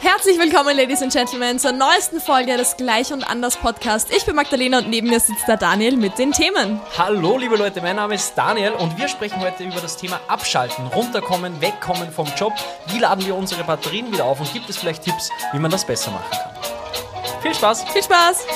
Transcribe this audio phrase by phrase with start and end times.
[0.00, 4.08] Herzlich willkommen, Ladies and Gentlemen, zur neuesten Folge des Gleich und Anders Podcast.
[4.16, 6.80] Ich bin Magdalena und neben mir sitzt der Daniel mit den Themen.
[6.96, 10.86] Hallo liebe Leute, mein Name ist Daniel und wir sprechen heute über das Thema Abschalten,
[10.86, 12.54] runterkommen, wegkommen vom Job.
[12.86, 15.84] Wie laden wir unsere Batterien wieder auf und gibt es vielleicht Tipps, wie man das
[15.84, 17.42] besser machen kann?
[17.42, 17.84] Viel Spaß!
[17.92, 18.46] Viel Spaß!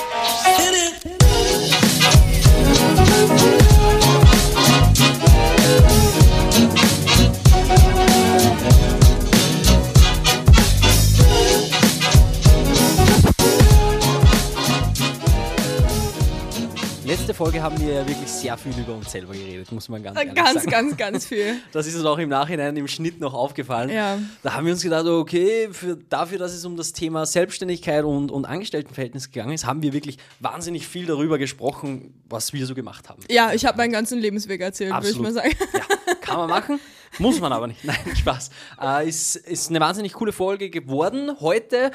[17.19, 20.17] Letzte Folge haben wir ja wirklich sehr viel über uns selber geredet, muss man ganz
[20.17, 20.69] ehrlich Ganz, sagen.
[20.69, 21.57] ganz, ganz viel.
[21.73, 23.89] Das ist uns auch im Nachhinein im Schnitt noch aufgefallen.
[23.89, 24.17] Ja.
[24.41, 28.31] Da haben wir uns gedacht, okay, für, dafür, dass es um das Thema Selbstständigkeit und,
[28.31, 33.09] und Angestelltenverhältnis gegangen ist, haben wir wirklich wahnsinnig viel darüber gesprochen, was wir so gemacht
[33.09, 33.21] haben.
[33.29, 35.51] Ja, ich habe meinen ganzen Lebensweg erzählt, würde ich mal sagen.
[35.73, 36.79] Ja, kann man machen,
[37.19, 37.83] muss man aber nicht.
[37.83, 38.49] Nein, Spaß.
[38.81, 41.41] Äh, ist, ist eine wahnsinnig coole Folge geworden.
[41.41, 41.91] Heute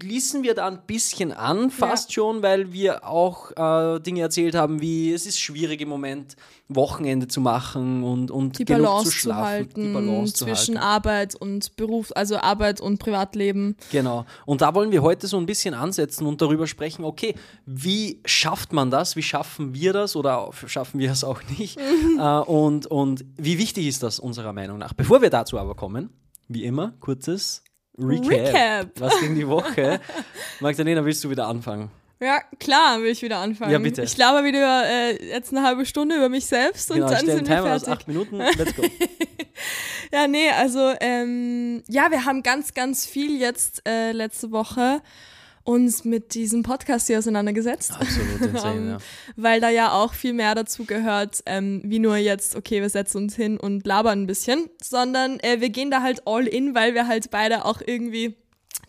[0.00, 4.80] schließen wir da ein bisschen an, fast schon, weil wir auch äh, Dinge erzählt haben,
[4.80, 6.36] wie es ist schwierig im Moment,
[6.68, 9.44] Wochenende zu machen und, und Die genug Balance zu zu, schlafen.
[9.44, 10.88] halten die Balance zu zwischen halten.
[10.88, 13.76] Arbeit und Beruf, also Arbeit und Privatleben.
[13.90, 14.24] Genau.
[14.46, 17.34] Und da wollen wir heute so ein bisschen ansetzen und darüber sprechen, okay,
[17.66, 19.16] wie schafft man das?
[19.16, 21.78] Wie schaffen wir das oder schaffen wir es auch nicht?
[22.18, 24.92] äh, und, und wie wichtig ist das unserer Meinung nach?
[24.92, 26.10] Bevor wir dazu aber kommen,
[26.48, 27.64] wie immer, kurzes
[28.02, 28.30] Recap.
[28.30, 28.88] Recap.
[29.00, 30.00] Was ging die Woche?
[30.60, 31.90] Magdalena, willst du wieder anfangen?
[32.22, 33.72] Ja, klar, will ich wieder anfangen.
[33.72, 34.02] Ja, bitte.
[34.02, 37.26] Ich glaube wieder äh, jetzt eine halbe Stunde über mich selbst und Genau, ich dann
[37.26, 37.88] sind wir Timer aus fertig.
[37.88, 38.36] acht Minuten.
[38.58, 38.82] Let's go.
[40.12, 45.02] Ja, nee, also ähm, ja, wir haben ganz, ganz viel jetzt äh, letzte Woche
[45.70, 47.92] uns mit diesem Podcast hier auseinandergesetzt.
[47.92, 48.98] Absolut insane, ja.
[49.36, 53.18] Weil da ja auch viel mehr dazu gehört, ähm, wie nur jetzt, okay, wir setzen
[53.18, 56.94] uns hin und labern ein bisschen, sondern äh, wir gehen da halt all in, weil
[56.94, 58.34] wir halt beide auch irgendwie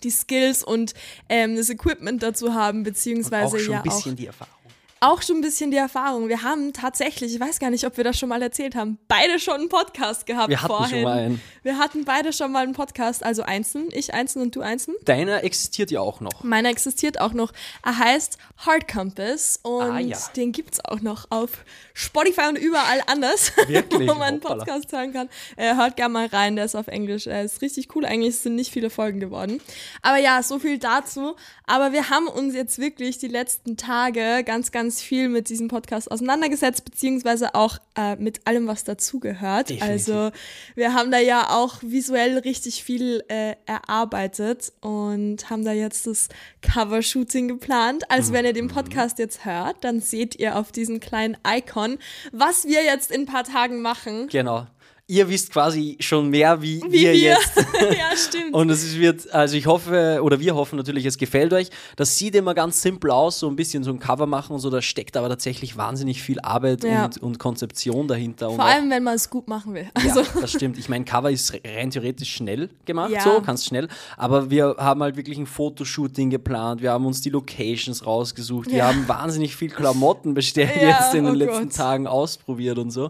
[0.04, 0.96] die Skills und
[1.30, 4.61] ähm, das Equipment dazu haben, beziehungsweise Auch schon ja ein bisschen auch die Erfahrung.
[5.04, 6.30] Auch schon ein bisschen die Erfahrung.
[6.30, 9.40] Wir haben tatsächlich, ich weiß gar nicht, ob wir das schon mal erzählt haben, beide
[9.40, 11.04] schon einen Podcast gehabt Wir hatten schon vorhin.
[11.04, 11.42] mal einen.
[11.64, 14.96] Wir hatten beide schon mal einen Podcast, also einzeln, ich einzeln und du einzeln.
[15.06, 16.44] Deiner existiert ja auch noch.
[16.44, 17.52] Meiner existiert auch noch.
[17.84, 20.18] Er heißt Hard Compass und Ah, ja.
[20.36, 21.50] den gibt's auch noch auf
[21.94, 24.08] Spotify und überall anders, Wirklich?
[24.08, 24.40] wo man einen.
[24.40, 25.30] Podcast hören kann.
[25.56, 27.26] Äh, hört gerne mal rein, der ist auf Englisch.
[27.28, 28.06] Er ist richtig cool.
[28.06, 29.60] Eigentlich sind nicht viele Folgen geworden.
[30.04, 31.36] Aber ja, so viel dazu.
[31.66, 36.12] Aber wir haben uns jetzt wirklich die letzten Tage ganz, ganz viel mit diesem Podcast
[36.12, 39.70] auseinandergesetzt, beziehungsweise auch äh, mit allem, was dazugehört.
[39.70, 39.90] Definitiv.
[39.90, 40.32] Also
[40.76, 46.30] wir haben da ja auch visuell richtig viel äh, erarbeitet und haben da jetzt das
[46.62, 48.10] Cover-Shooting geplant.
[48.10, 51.98] Also wenn ihr den Podcast jetzt hört, dann seht ihr auf diesem kleinen Icon,
[52.32, 54.28] was wir jetzt in ein paar Tagen machen.
[54.28, 54.68] Genau.
[55.12, 57.16] Ihr wisst quasi schon mehr, wie, Wie wir, wir.
[57.16, 58.54] jetzt ja, stimmt.
[58.54, 61.68] Und es wird, also ich hoffe, oder wir hoffen natürlich, es gefällt euch.
[61.98, 64.70] Das sieht immer ganz simpel aus, so ein bisschen so ein Cover machen und so.
[64.70, 67.04] Da steckt aber tatsächlich wahnsinnig viel Arbeit Ja.
[67.04, 68.52] und, und Konzeption dahinter.
[68.52, 69.90] Vor auch- allem, wenn man es gut machen will.
[69.96, 70.78] Also, ja, das stimmt.
[70.78, 73.20] Ich meine, Cover ist rein theoretisch schnell gemacht, Ja.
[73.22, 73.90] so, ganz schnell.
[74.16, 76.82] Aber wir haben halt wirklich ein Fotoshooting geplant.
[76.82, 78.72] Wir haben uns die Locations rausgesucht.
[78.72, 81.76] Wir haben wahnsinnig viel Klamotten bestellt jetzt in den oh letzten Gott.
[81.76, 83.10] Tagen ausprobiert und so.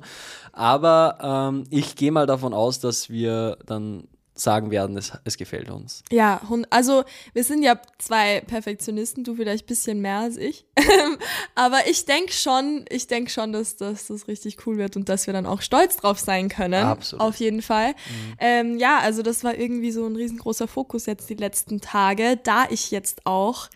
[0.54, 1.18] Aber
[1.52, 4.08] ähm, ich gehe mal davon aus, dass wir dann
[4.42, 6.04] sagen werden, es, es gefällt uns.
[6.12, 7.04] ja, also
[7.34, 10.66] wir sind ja zwei Perfektionisten, du vielleicht ein bisschen mehr als ich.
[11.56, 15.28] Aber ich denke schon, ich denke schon, dass, dass das richtig cool wird und dass
[15.28, 16.84] wir dann auch stolz drauf sein können.
[16.84, 17.24] Absolut.
[17.24, 17.94] Auf jeden Fall.
[18.40, 22.66] Ähm, ja, also das war irgendwie so ein riesengroßer Fokus jetzt die letzten Tage, da
[22.70, 23.70] ich jetzt auch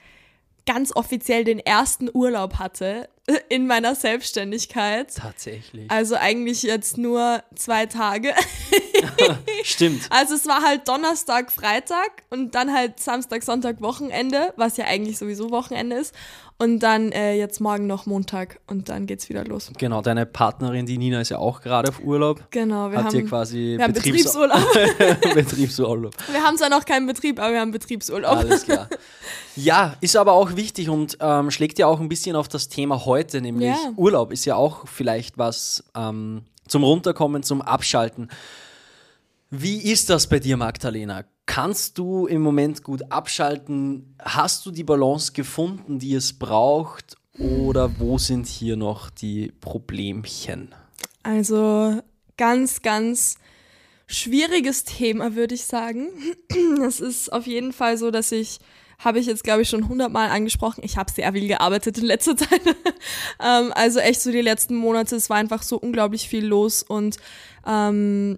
[0.66, 3.08] ganz offiziell den ersten Urlaub hatte
[3.50, 5.16] in meiner Selbstständigkeit.
[5.16, 5.90] Tatsächlich.
[5.90, 8.34] Also eigentlich jetzt nur zwei Tage.
[9.64, 10.04] Stimmt.
[10.10, 15.18] Also es war halt Donnerstag, Freitag und dann halt Samstag, Sonntag, Wochenende, was ja eigentlich
[15.18, 16.14] sowieso Wochenende ist.
[16.58, 19.70] Und dann äh, jetzt morgen noch Montag und dann geht's wieder los.
[19.78, 22.46] Genau, deine Partnerin, die Nina, ist ja auch gerade auf Urlaub.
[22.52, 24.74] Genau, wir Hat hier haben, quasi wir haben Betriebs- Betriebsurlaub.
[25.34, 26.14] Betriebsurlaub.
[26.32, 28.38] wir haben zwar noch keinen Betrieb, aber wir haben Betriebsurlaub.
[28.38, 28.88] Alles klar.
[29.58, 33.06] Ja, ist aber auch wichtig und ähm, schlägt ja auch ein bisschen auf das Thema
[33.06, 33.92] heute, nämlich Ja.
[33.98, 38.30] Urlaub ist ja auch vielleicht was ähm, zum Runterkommen, zum Abschalten.
[39.50, 41.24] Wie ist das bei dir, Magdalena?
[41.46, 44.16] Kannst du im Moment gut abschalten?
[44.20, 47.16] Hast du die Balance gefunden, die es braucht?
[47.38, 50.74] Oder wo sind hier noch die Problemchen?
[51.24, 52.02] Also
[52.38, 53.36] ganz, ganz
[54.08, 56.10] schwieriges Thema, würde ich sagen.
[56.86, 58.60] Es ist auf jeden Fall so, dass ich,
[59.00, 62.38] habe ich jetzt, glaube ich, schon hundertmal angesprochen, ich habe sehr viel gearbeitet in letzter
[62.38, 62.62] Zeit.
[63.44, 67.18] ähm, also echt so die letzten Monate, es war einfach so unglaublich viel los und
[67.66, 68.38] ähm,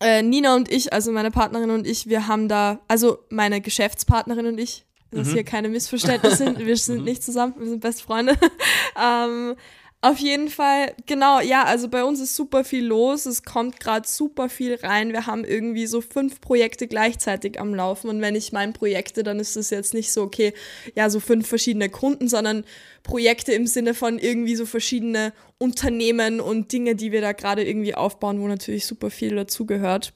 [0.00, 4.46] äh, Nina und ich, also meine Partnerin und ich, wir haben da, also meine Geschäftspartnerin
[4.46, 5.32] und ich, dass mhm.
[5.34, 8.36] hier keine Missverständnisse sind, wir sind nicht zusammen, wir sind beste Freunde.
[9.02, 9.56] ähm,
[10.02, 13.26] auf jeden Fall, genau, ja, also bei uns ist super viel los.
[13.26, 15.12] Es kommt gerade super viel rein.
[15.12, 18.08] Wir haben irgendwie so fünf Projekte gleichzeitig am Laufen.
[18.10, 20.52] Und wenn ich meine Projekte, dann ist es jetzt nicht so, okay,
[20.94, 22.64] ja, so fünf verschiedene Kunden, sondern
[23.02, 27.94] Projekte im Sinne von irgendwie so verschiedene Unternehmen und Dinge, die wir da gerade irgendwie
[27.94, 30.12] aufbauen, wo natürlich super viel dazugehört.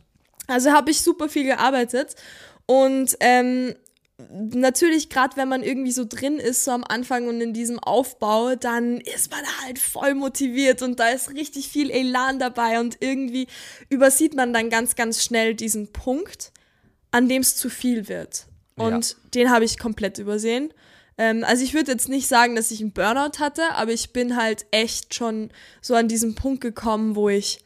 [0.46, 2.16] Also habe ich super viel gearbeitet.
[2.66, 3.74] Und ähm,
[4.30, 8.54] natürlich, gerade wenn man irgendwie so drin ist, so am Anfang und in diesem Aufbau,
[8.54, 13.46] dann ist man halt voll motiviert und da ist richtig viel Elan dabei und irgendwie
[13.88, 16.52] übersieht man dann ganz, ganz schnell diesen Punkt,
[17.10, 18.46] an dem es zu viel wird.
[18.76, 19.16] Und ja.
[19.34, 20.72] den habe ich komplett übersehen.
[21.18, 24.36] Ähm, also ich würde jetzt nicht sagen, dass ich einen Burnout hatte, aber ich bin
[24.36, 25.50] halt echt schon
[25.80, 27.58] so an diesen Punkt gekommen, wo ich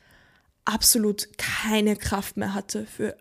[0.65, 3.17] absolut keine Kraft mehr hatte für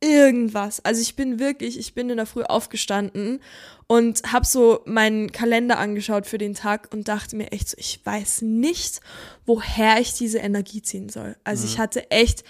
[0.00, 0.84] irgendwas.
[0.84, 3.40] Also ich bin wirklich, ich bin in der Früh aufgestanden
[3.86, 8.00] und habe so meinen Kalender angeschaut für den Tag und dachte mir echt so, ich
[8.04, 9.00] weiß nicht,
[9.46, 11.36] woher ich diese Energie ziehen soll.
[11.42, 11.72] Also mhm.
[11.72, 12.44] ich hatte echt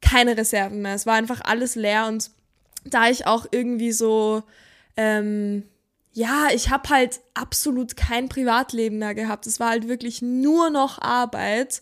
[0.00, 0.94] keine Reserven mehr.
[0.94, 2.30] Es war einfach alles leer und
[2.84, 4.42] da ich auch irgendwie so,
[4.96, 5.62] ähm,
[6.12, 9.46] ja, ich habe halt absolut kein Privatleben mehr gehabt.
[9.46, 11.80] Es war halt wirklich nur noch Arbeit.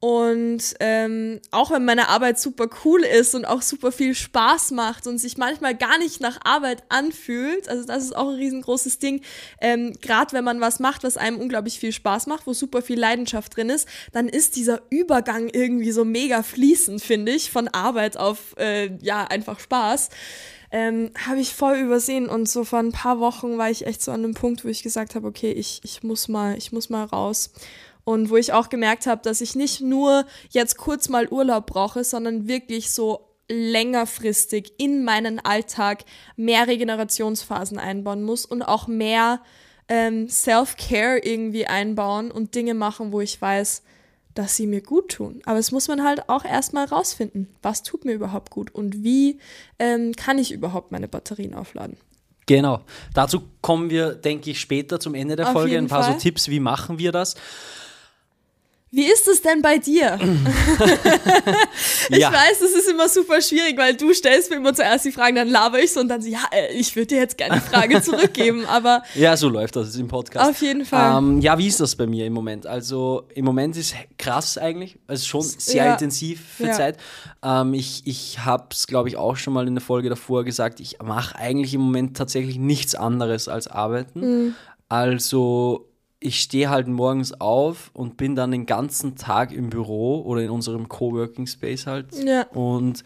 [0.00, 5.08] Und ähm, auch wenn meine Arbeit super cool ist und auch super viel Spaß macht
[5.08, 9.22] und sich manchmal gar nicht nach Arbeit anfühlt, also das ist auch ein riesengroßes Ding,
[9.60, 12.98] ähm, gerade wenn man was macht, was einem unglaublich viel Spaß macht, wo super viel
[12.98, 18.16] Leidenschaft drin ist, dann ist dieser Übergang irgendwie so mega fließend, finde ich, von Arbeit
[18.16, 20.10] auf, äh, ja, einfach Spaß.
[20.70, 24.12] Ähm, habe ich voll übersehen und so vor ein paar Wochen war ich echt so
[24.12, 27.04] an einem Punkt, wo ich gesagt habe, okay, ich, ich muss mal, ich muss mal
[27.04, 27.50] raus.
[28.08, 32.04] Und wo ich auch gemerkt habe, dass ich nicht nur jetzt kurz mal Urlaub brauche,
[32.04, 39.42] sondern wirklich so längerfristig in meinen Alltag mehr Regenerationsphasen einbauen muss und auch mehr
[39.88, 43.82] ähm, Self-Care irgendwie einbauen und Dinge machen, wo ich weiß,
[44.32, 45.42] dass sie mir gut tun.
[45.44, 49.38] Aber es muss man halt auch erstmal rausfinden, was tut mir überhaupt gut und wie
[49.78, 51.98] ähm, kann ich überhaupt meine Batterien aufladen.
[52.46, 52.80] Genau.
[53.12, 55.76] Dazu kommen wir, denke ich, später zum Ende der Auf Folge.
[55.76, 56.14] Ein paar Fall.
[56.14, 57.36] so Tipps, wie machen wir das.
[58.90, 60.18] Wie ist es denn bei dir?
[62.10, 62.32] ich ja.
[62.32, 65.48] weiß, es ist immer super schwierig, weil du stellst mir immer zuerst die Fragen, dann
[65.48, 68.00] laber ich so und dann so, ja, äh, ich würde dir jetzt gerne die Frage
[68.02, 69.02] zurückgeben, aber.
[69.14, 70.50] Ja, so läuft das im Podcast.
[70.50, 71.18] Auf jeden Fall.
[71.18, 72.66] Ähm, ja, wie ist das bei mir im Moment?
[72.66, 75.92] Also im Moment ist krass eigentlich, also schon sehr ja.
[75.92, 76.72] intensiv für ja.
[76.72, 76.96] Zeit.
[77.42, 80.80] Ähm, ich ich habe es, glaube ich, auch schon mal in der Folge davor gesagt,
[80.80, 84.20] ich mache eigentlich im Moment tatsächlich nichts anderes als arbeiten.
[84.20, 84.54] Mhm.
[84.88, 85.88] Also
[86.20, 90.50] ich stehe halt morgens auf und bin dann den ganzen Tag im Büro oder in
[90.50, 92.06] unserem Coworking Space halt.
[92.14, 92.46] Ja.
[92.48, 93.04] Und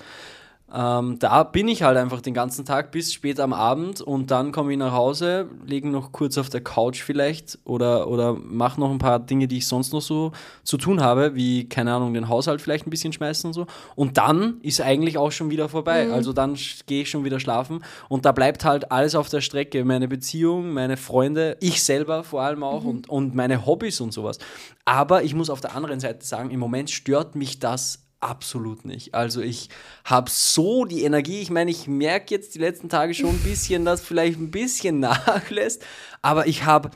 [0.75, 4.53] ähm, da bin ich halt einfach den ganzen Tag bis spät am Abend und dann
[4.53, 8.91] komme ich nach Hause, lege noch kurz auf der Couch vielleicht oder, oder mache noch
[8.91, 10.33] ein paar Dinge, die ich sonst noch so
[10.63, 13.67] zu tun habe, wie, keine Ahnung, den Haushalt vielleicht ein bisschen schmeißen und so.
[13.97, 16.07] Und dann ist eigentlich auch schon wieder vorbei.
[16.07, 16.15] Mhm.
[16.15, 19.85] Also dann gehe ich schon wieder schlafen und da bleibt halt alles auf der Strecke.
[19.85, 22.89] Meine Beziehung, meine Freunde, ich selber vor allem auch mhm.
[22.89, 24.39] und, und meine Hobbys und sowas.
[24.87, 29.15] Aber ich muss auf der anderen Seite sagen, im Moment stört mich das absolut nicht.
[29.15, 29.69] Also ich
[30.05, 31.41] habe so die Energie.
[31.41, 35.01] Ich meine, ich merke jetzt die letzten Tage schon ein bisschen, dass vielleicht ein bisschen
[35.01, 35.85] nachlässt,
[36.23, 36.91] aber ich habe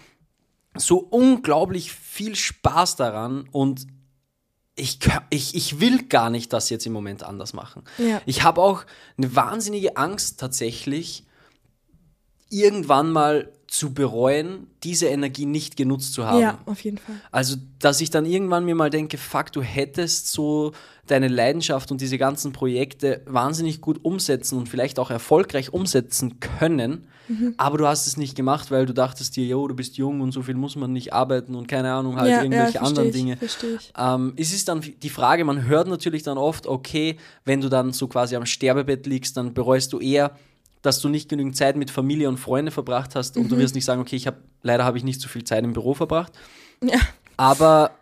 [0.76, 3.86] so unglaublich viel Spaß daran und
[4.76, 4.98] ich,
[5.30, 7.84] ich, ich will gar nicht das jetzt im Moment anders machen.
[7.96, 8.20] Ja.
[8.26, 8.84] Ich habe auch
[9.16, 11.24] eine wahnsinnige Angst tatsächlich,
[12.50, 16.40] irgendwann mal zu bereuen, diese Energie nicht genutzt zu haben.
[16.40, 17.16] Ja, auf jeden Fall.
[17.32, 20.72] Also, dass ich dann irgendwann mir mal denke, fuck, du hättest so
[21.06, 27.06] deine Leidenschaft und diese ganzen Projekte wahnsinnig gut umsetzen und vielleicht auch erfolgreich umsetzen können,
[27.28, 27.54] mhm.
[27.56, 30.32] aber du hast es nicht gemacht, weil du dachtest dir, jo, du bist jung und
[30.32, 33.14] so viel muss man nicht arbeiten und keine Ahnung, halt ja, irgendwelche ja, anderen ich,
[33.14, 33.38] Dinge.
[33.40, 33.92] Ich.
[33.96, 37.92] Ähm, es ist dann die Frage, man hört natürlich dann oft, okay, wenn du dann
[37.92, 40.36] so quasi am Sterbebett liegst, dann bereust du eher,
[40.86, 43.60] dass du nicht genügend Zeit mit Familie und Freunde verbracht hast und du mhm.
[43.60, 45.94] wirst nicht sagen, okay, ich habe leider habe ich nicht so viel Zeit im Büro
[45.94, 46.32] verbracht.
[46.82, 46.98] Ja.
[47.36, 47.92] Aber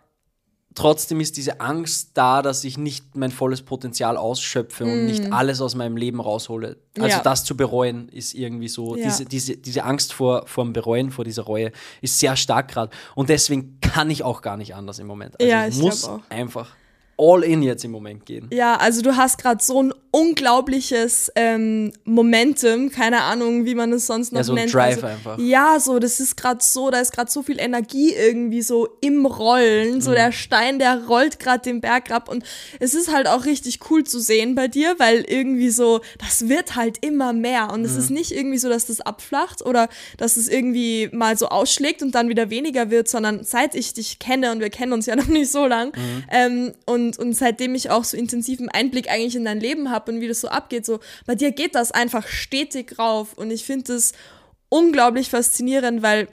[0.75, 4.89] trotzdem ist diese Angst da, dass ich nicht mein volles Potenzial ausschöpfe mm.
[4.89, 5.33] und nicht mhm.
[5.33, 6.77] alles aus meinem Leben raushole.
[6.97, 7.23] Also ja.
[7.23, 9.05] das zu bereuen ist irgendwie so, ja.
[9.05, 12.91] diese, diese, diese Angst vor, vor dem Bereuen, vor dieser Reue ist sehr stark gerade.
[13.15, 15.39] Und deswegen kann ich auch gar nicht anders im Moment.
[15.39, 16.75] Also ja, ich, ich muss einfach
[17.17, 18.49] all in jetzt im Moment gehen.
[18.51, 24.07] Ja, also du hast gerade so einen unglaubliches ähm, Momentum, keine Ahnung, wie man es
[24.07, 24.73] sonst noch Ja, so ein nennt.
[24.73, 25.39] Drive also, einfach.
[25.39, 29.25] Ja, so, das ist gerade so, da ist gerade so viel Energie irgendwie so im
[29.25, 30.01] Rollen, Mhm.
[30.01, 32.43] so der Stein, der rollt gerade den Berg ab und
[32.79, 36.75] es ist halt auch richtig cool zu sehen bei dir, weil irgendwie so, das wird
[36.75, 37.99] halt immer mehr und es Mhm.
[37.99, 42.13] ist nicht irgendwie so, dass das abflacht oder dass es irgendwie mal so ausschlägt und
[42.15, 45.27] dann wieder weniger wird, sondern seit ich dich kenne und wir kennen uns ja noch
[45.27, 46.23] nicht so lang Mhm.
[46.31, 50.21] ähm, und, und seitdem ich auch so intensiven Einblick eigentlich in dein Leben habe und
[50.21, 53.93] wie das so abgeht, so bei dir geht das einfach stetig rauf und ich finde
[53.93, 54.13] es
[54.69, 56.27] unglaublich faszinierend, weil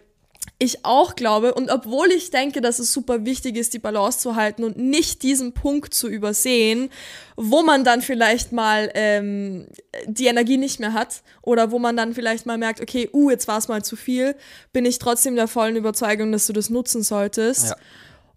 [0.59, 4.37] ich auch glaube, und obwohl ich denke, dass es super wichtig ist, die Balance zu
[4.37, 6.91] halten und nicht diesen Punkt zu übersehen,
[7.37, 9.67] wo man dann vielleicht mal ähm,
[10.07, 13.49] die Energie nicht mehr hat oder wo man dann vielleicht mal merkt, okay, uh, jetzt
[13.49, 14.37] war es mal zu viel,
[14.73, 17.71] bin ich trotzdem der vollen Überzeugung, dass du das nutzen solltest.
[17.71, 17.77] Ja.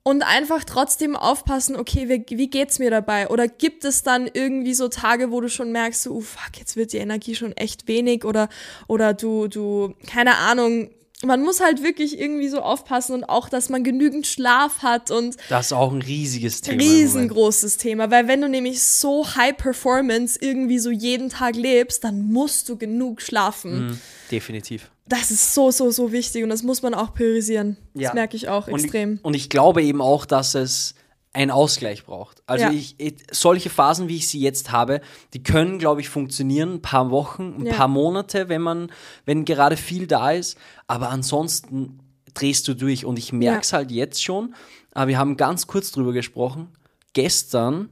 [0.08, 3.28] Und einfach trotzdem aufpassen, okay, wie, wie geht's mir dabei?
[3.30, 6.76] Oder gibt es dann irgendwie so Tage, wo du schon merkst, so, uh, fuck, jetzt
[6.76, 8.48] wird die Energie schon echt wenig oder,
[8.88, 10.92] oder du, du, keine Ahnung,
[11.24, 15.38] man muss halt wirklich irgendwie so aufpassen und auch, dass man genügend Schlaf hat und
[15.50, 16.82] Das ist auch ein riesiges Thema.
[16.82, 22.28] riesengroßes Thema, weil wenn du nämlich so High Performance irgendwie so jeden Tag lebst, dann
[22.32, 23.88] musst du genug schlafen.
[23.88, 24.00] Mhm,
[24.32, 24.92] definitiv.
[25.08, 27.78] Das ist so, so, so wichtig und das muss man auch priorisieren.
[27.94, 28.10] Ja.
[28.10, 29.14] Das merke ich auch Und extrem.
[29.16, 30.96] Ich, und ich glaube eben auch, dass es
[31.36, 32.42] einen Ausgleich braucht.
[32.48, 32.72] Also Ja.
[32.72, 32.96] ich,
[33.32, 35.02] solche Phasen, wie ich sie jetzt habe,
[35.34, 37.74] die können, glaube ich, funktionieren, ein paar Wochen, ein Ja.
[37.74, 38.92] paar Monate, wenn man,
[39.26, 40.58] wenn gerade viel da ist.
[40.88, 42.00] Aber ansonsten
[42.34, 43.06] drehst du durch.
[43.06, 44.56] Und ich merke es halt jetzt schon,
[44.94, 46.70] aber wir haben ganz kurz drüber gesprochen.
[47.14, 47.90] Gestern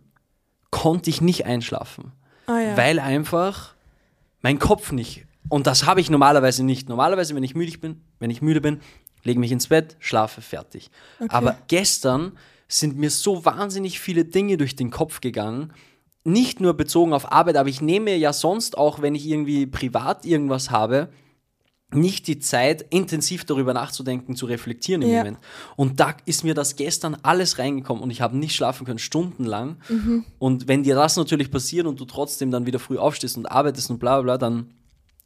[0.69, 2.11] konnte ich nicht einschlafen,
[2.47, 2.75] ja.
[2.75, 3.73] weil einfach
[4.41, 5.25] mein Kopf nicht.
[5.49, 6.89] Und das habe ich normalerweise nicht.
[6.89, 8.81] Normalerweise, wenn ich müde bin, wenn ich müde bin,
[9.23, 10.89] lege mich ins Bett, schlafe fertig.
[11.29, 12.33] Aber gestern
[12.67, 15.73] sind mir so wahnsinnig viele Dinge durch den Kopf gegangen.
[16.23, 20.25] Nicht nur bezogen auf Arbeit, aber ich nehme ja sonst auch, wenn ich irgendwie privat
[20.25, 21.09] irgendwas habe,
[21.95, 25.17] nicht die Zeit, intensiv darüber nachzudenken, zu reflektieren im Ja.
[25.19, 25.37] Moment.
[25.75, 29.77] Und da ist mir das gestern alles reingekommen und ich habe nicht schlafen können, stundenlang.
[29.89, 30.25] Mhm.
[30.39, 33.89] Und wenn dir das natürlich passiert und du trotzdem dann wieder früh aufstehst und arbeitest
[33.89, 34.73] und bla bla bla, dann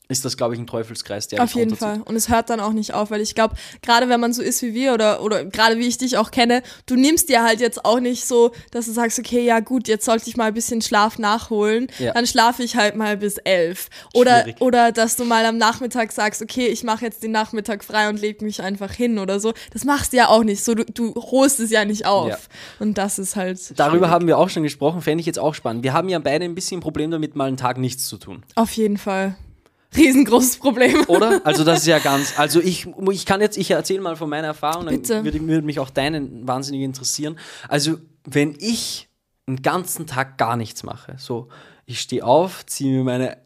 [0.09, 1.75] ist das, glaube ich, ein Teufelskreis, der Auf jeden.
[1.75, 2.01] Fall.
[2.05, 4.61] Und es hört dann auch nicht auf, weil ich glaube, gerade wenn man so ist
[4.61, 7.83] wie wir oder, oder gerade wie ich dich auch kenne, du nimmst dir halt jetzt
[7.85, 10.81] auch nicht so, dass du sagst, okay, ja gut, jetzt sollte ich mal ein bisschen
[10.81, 12.13] Schlaf nachholen, Ja.
[12.13, 13.89] dann schlafe ich halt mal bis elf.
[14.13, 14.61] Oder, Schwierig.
[14.61, 18.19] oder dass du mal am Nachmittag sagst, okay, ich mache jetzt den Nachmittag frei und
[18.21, 19.53] leg mich einfach hin oder so.
[19.73, 22.29] Das machst du ja auch nicht so, du, du holst es ja nicht auf.
[22.29, 22.37] Ja.
[22.79, 24.09] Und das ist halt Darüber schwierig.
[24.11, 25.83] haben wir auch schon gesprochen, fände ich jetzt auch spannend.
[25.83, 28.43] Wir haben ja beide ein bisschen ein Problem damit, mal einen Tag nichts zu tun.
[28.55, 29.35] Auf jeden Fall.
[29.95, 31.05] Riesengroßes Problem.
[31.07, 31.41] Oder?
[31.45, 32.37] Also das ist ja ganz.
[32.37, 35.23] Also ich, ich kann jetzt, ich erzähle mal von meiner Erfahrung, dann Bitte.
[35.23, 37.39] würde, würde mich auch deine wahnsinnig interessieren.
[37.67, 39.07] Also wenn ich
[39.47, 41.47] einen ganzen Tag gar nichts mache, so
[41.85, 43.37] ich stehe auf, ziehe mir meine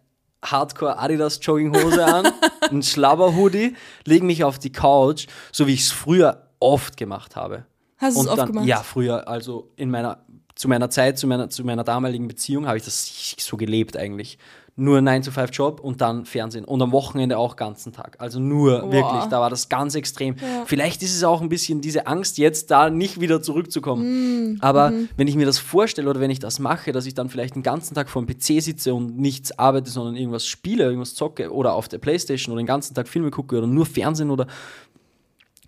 [0.43, 2.27] Hardcore Adidas Jogginghose an,
[2.71, 7.65] ein Schlabberhoodie, lege mich auf die Couch, so wie ich es früher oft gemacht habe.
[7.97, 8.65] Hast du es oft dann, gemacht?
[8.65, 12.77] Ja, früher, also in meiner, zu meiner Zeit, zu meiner, zu meiner damaligen Beziehung habe
[12.77, 14.39] ich das so gelebt eigentlich.
[14.81, 16.65] Nur 9-to-5-Job und dann Fernsehen.
[16.65, 18.15] Und am Wochenende auch ganzen Tag.
[18.17, 18.91] Also nur Boah.
[18.91, 20.35] wirklich, da war das ganz extrem.
[20.65, 24.57] Vielleicht ist es auch ein bisschen diese Angst, jetzt da nicht wieder zurückzukommen.
[24.61, 27.53] Aber wenn ich mir das vorstelle oder wenn ich das mache, dass ich dann vielleicht
[27.53, 31.53] den ganzen Tag vor dem PC sitze und nichts arbeite, sondern irgendwas spiele, irgendwas zocke
[31.53, 34.47] oder auf der Playstation oder den ganzen Tag Filme gucke oder nur Fernsehen oder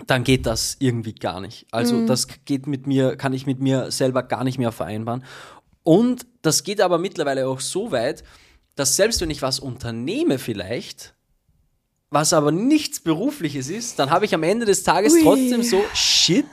[0.07, 1.67] dann geht das irgendwie gar nicht.
[1.69, 5.23] Also das geht mit mir, kann ich mit mir selber gar nicht mehr vereinbaren.
[5.83, 8.23] Und das geht aber mittlerweile auch so weit,
[8.75, 11.13] dass selbst wenn ich was unternehme vielleicht,
[12.09, 15.23] was aber nichts Berufliches ist, dann habe ich am Ende des Tages Ui.
[15.23, 16.45] trotzdem so, shit,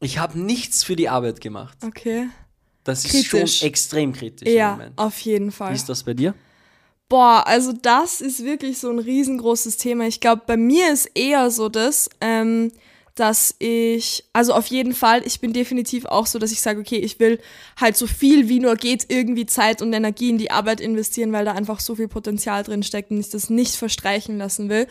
[0.00, 1.78] ich habe nichts für die Arbeit gemacht.
[1.84, 2.28] Okay.
[2.84, 3.58] Das ist Kritisch.
[3.58, 4.98] schon extrem kritisch im Ja, Moment.
[4.98, 5.70] auf jeden Fall.
[5.70, 6.34] Wie ist das bei dir?
[7.08, 10.06] Boah, also das ist wirklich so ein riesengroßes Thema.
[10.06, 12.72] Ich glaube, bei mir ist eher so das, ähm,
[13.14, 16.96] dass ich, also auf jeden Fall, ich bin definitiv auch so, dass ich sage, okay,
[16.96, 17.40] ich will
[17.78, 21.44] halt so viel wie nur geht irgendwie Zeit und Energie in die Arbeit investieren, weil
[21.44, 24.86] da einfach so viel Potenzial drin steckt und ich das nicht verstreichen lassen will.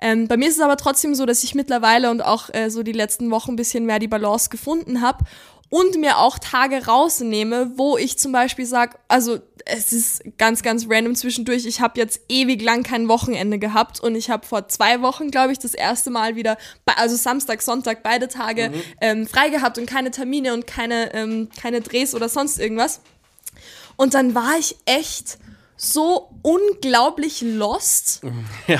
[0.00, 2.82] Ähm, bei mir ist es aber trotzdem so, dass ich mittlerweile und auch äh, so
[2.82, 5.24] die letzten Wochen ein bisschen mehr die Balance gefunden habe
[5.70, 10.86] und mir auch Tage rausnehme, wo ich zum Beispiel sage, also es ist ganz, ganz
[10.88, 11.64] random zwischendurch.
[11.66, 15.52] Ich habe jetzt ewig lang kein Wochenende gehabt und ich habe vor zwei Wochen, glaube
[15.52, 16.58] ich, das erste Mal wieder,
[16.96, 21.80] also Samstag, Sonntag, beide Tage ähm, frei gehabt und keine Termine und keine, ähm, keine
[21.80, 23.00] Drehs oder sonst irgendwas.
[23.96, 25.38] Und dann war ich echt
[25.76, 28.22] so unglaublich lost.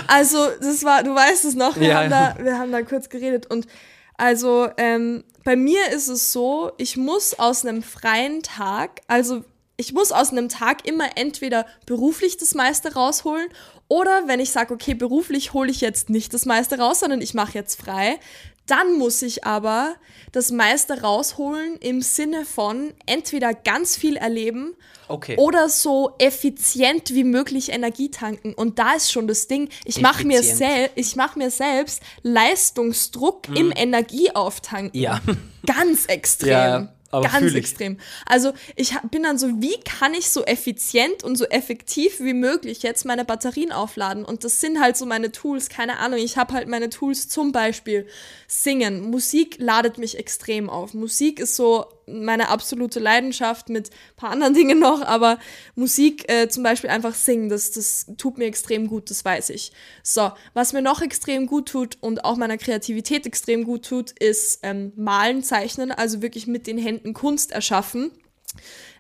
[0.07, 2.35] Also, das war, du weißt es noch, wir, Ja, haben, ja.
[2.37, 3.47] Da, wir haben da kurz geredet.
[3.51, 3.67] Und
[4.17, 9.45] also, ähm, bei mir ist es so, ich muss aus einem freien Tag, also
[9.77, 13.49] ich muss aus einem Tag immer entweder beruflich das meiste rausholen
[13.89, 17.35] oder wenn ich sage, okay, beruflich hole ich jetzt nicht das meiste raus, sondern ich
[17.35, 18.19] mache jetzt frei,
[18.67, 19.95] dann muss ich aber
[20.33, 24.75] das meiste rausholen im Sinne von entweder ganz viel erleben
[25.07, 25.37] Okay.
[25.37, 28.55] oder so effizient wie möglich Energie tanken.
[28.55, 33.49] Und da ist schon das Ding, ich mache mir, sel ich mach mir selbst Leistungsdruck
[33.55, 34.99] im Energieauftanken.
[34.99, 35.21] Ja.
[35.67, 36.51] Ganz extrem.
[36.51, 37.99] Ja, aber Ganz extrem.
[38.27, 42.83] Also ich bin dann so, wie kann ich so effizient und so effektiv wie möglich
[42.83, 44.25] jetzt meine Batterien aufladen?
[44.25, 46.19] Und das sind halt so meine Tools, keine Ahnung.
[46.19, 48.07] Ich habe halt meine Tools zum Beispiel
[48.47, 49.11] singen.
[49.11, 50.95] Musik ladet mich extrem auf.
[50.95, 55.39] Musik ist so meine absolute Leidenschaft mit ein paar anderen Dingen noch, aber
[55.75, 59.73] Musik äh, zum Beispiel einfach singen, das, das tut mir extrem gut, das weiß ich.
[60.03, 64.61] So, was mir noch extrem gut tut und auch meiner Kreativität extrem gut tut, ist
[64.63, 68.11] ähm, malen, zeichnen, also wirklich mit den Händen Kunst erschaffen.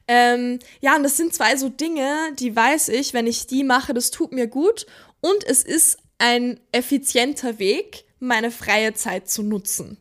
[0.06, 3.94] Ähm, ja, und das sind zwei so Dinge, die weiß ich, wenn ich die mache,
[3.94, 4.87] das tut mir gut
[5.20, 9.99] und es ist ein effizienter Weg, meine freie Zeit zu nutzen.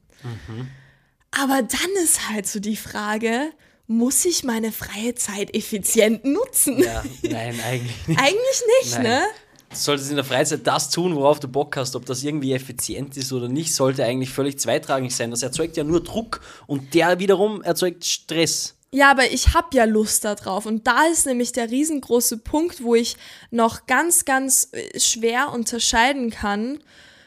[1.40, 3.52] Aber dann ist halt so die Frage,
[3.88, 6.80] muss ich meine freie Zeit effizient nutzen?
[6.80, 7.04] ja.
[7.24, 8.20] Nein, eigentlich nicht.
[8.20, 9.04] Eigentlich nicht, Nein.
[9.04, 9.22] ne?
[9.70, 11.96] Du solltest in der Freizeit das tun, worauf du Bock hast.
[11.96, 15.32] Ob das irgendwie effizient ist oder nicht, sollte eigentlich völlig zweitrangig sein.
[15.32, 18.76] Das erzeugt ja nur Druck und der wiederum erzeugt Stress.
[18.92, 20.68] Ja, aber ich habe ja Lust darauf.
[20.68, 23.18] Und da ist nämlich der riesengroße Punkt, wo ich
[23.50, 26.80] noch ganz, ganz äh, schwer unterscheiden kann,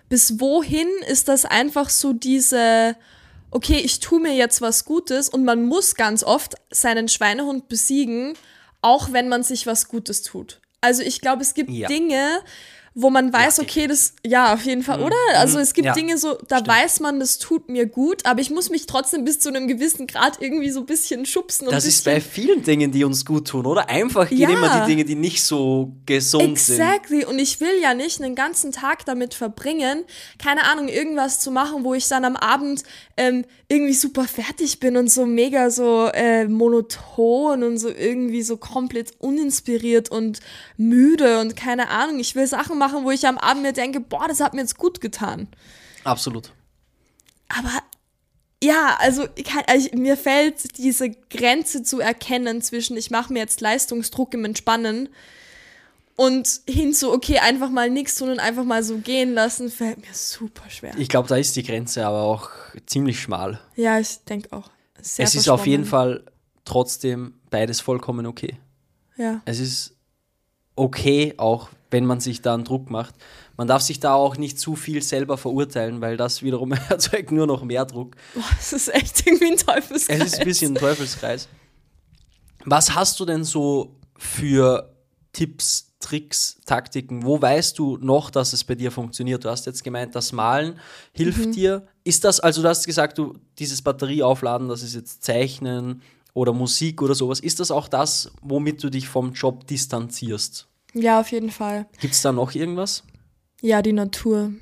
[0.09, 2.95] bis wohin ist das einfach so diese,
[3.51, 8.35] okay, ich tue mir jetzt was Gutes und man muss ganz oft seinen Schweinehund besiegen,
[8.83, 10.61] auch wenn man sich was Gutes tut.
[10.81, 11.89] Also ich glaube, es gibt Ja.
[11.89, 12.41] Dinge,
[12.99, 15.15] wo man weiß, okay, das, ja, auf jeden Fall, oder?
[15.35, 16.69] Also es gibt Ja, Dinge so, da stimmt.
[16.69, 20.07] weiß man, das tut mir gut, aber ich muss mich trotzdem bis zu einem gewissen
[20.07, 23.05] Grad irgendwie so ein bisschen schubsen und Das ein ist bisschen bei vielen Dingen, die
[23.05, 23.91] uns gut tun, oder?
[23.91, 24.49] Einfach gehen Ja.
[24.51, 26.81] immer die Dinge, die nicht so gesund sind.
[26.81, 27.27] Exactly.
[27.27, 30.05] Und ich will ja nicht einen ganzen Tag damit verbringen,
[30.43, 32.83] keine Ahnung, irgendwas zu machen, wo ich dann am Abend
[33.19, 38.57] ähm, irgendwie super fertig bin und so mega so äh, monoton und so irgendwie so
[38.57, 40.41] komplett uninspiriert und
[40.79, 42.19] müde und keine Ahnung.
[42.21, 44.79] Ich will Sachen machen, wo ich am Abend mir denke, boah, das hat mir jetzt
[44.79, 45.49] gut getan.
[46.05, 46.53] Absolut.
[47.49, 47.71] Aber
[48.63, 53.33] ja, also, ich kann, also ich, mir fällt diese Grenze zu erkennen zwischen, ich mache
[53.33, 55.09] mir jetzt Leistungsdruck im Entspannen
[56.17, 59.99] und hin zu, okay, einfach mal nichts tun und einfach mal so gehen lassen, fällt
[59.99, 60.95] mir super schwer.
[60.97, 62.51] Ich glaube, da ist die Grenze aber auch
[62.87, 63.61] ziemlich schmal.
[63.77, 64.71] ja, ich denke auch.
[65.01, 65.85] Sehr es ist auf jeden.
[65.85, 66.25] Fall
[66.65, 68.57] trotzdem beides vollkommen okay.
[69.17, 69.41] Ja.
[69.45, 69.95] Es ist
[70.75, 73.15] okay, auch wenn man sich da einen Druck macht.
[73.57, 77.47] Man darf sich da auch nicht zu viel selber verurteilen, weil das wiederum erzeugt nur
[77.47, 78.17] noch mehr Druck.
[78.35, 80.21] Boah, es ist echt irgendwie ein Teufelskreis.
[80.21, 81.49] Es ist ein bisschen ein Teufelskreis.
[82.65, 84.93] Was hast du denn so für
[85.33, 87.25] Tipps, Tricks, Taktiken?
[87.25, 89.45] Wo weißt du noch, dass es bei dir funktioniert?
[89.45, 90.79] Du hast jetzt gemeint, das Malen
[91.13, 91.87] hilft dir.
[92.03, 96.03] Ist das, also du hast gesagt, du dieses Batterieaufladen, das ist jetzt Zeichnen
[96.35, 97.41] oder Musik oder sowas.
[97.41, 100.69] Ist das auch das, womit du dich vom Job distanzierst?
[100.99, 101.87] Ja, auf jeden Fall.
[102.01, 103.03] Gibt es da noch irgendwas?
[103.61, 104.53] Ja, die Natur.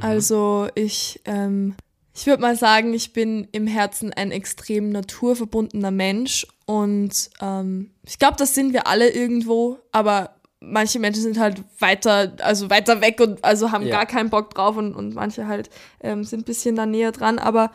[0.00, 1.74] Also ich, ähm,
[2.14, 8.18] ich würde mal sagen, ich bin im Herzen ein extrem naturverbundener Mensch und ähm, ich
[8.18, 13.20] glaube, das sind wir alle irgendwo, aber manche Menschen sind halt weiter, also weiter weg
[13.20, 13.96] und also haben Ja.
[13.96, 17.38] gar keinen Bock drauf und, und manche halt ähm, sind ein bisschen da näher dran,
[17.38, 17.72] aber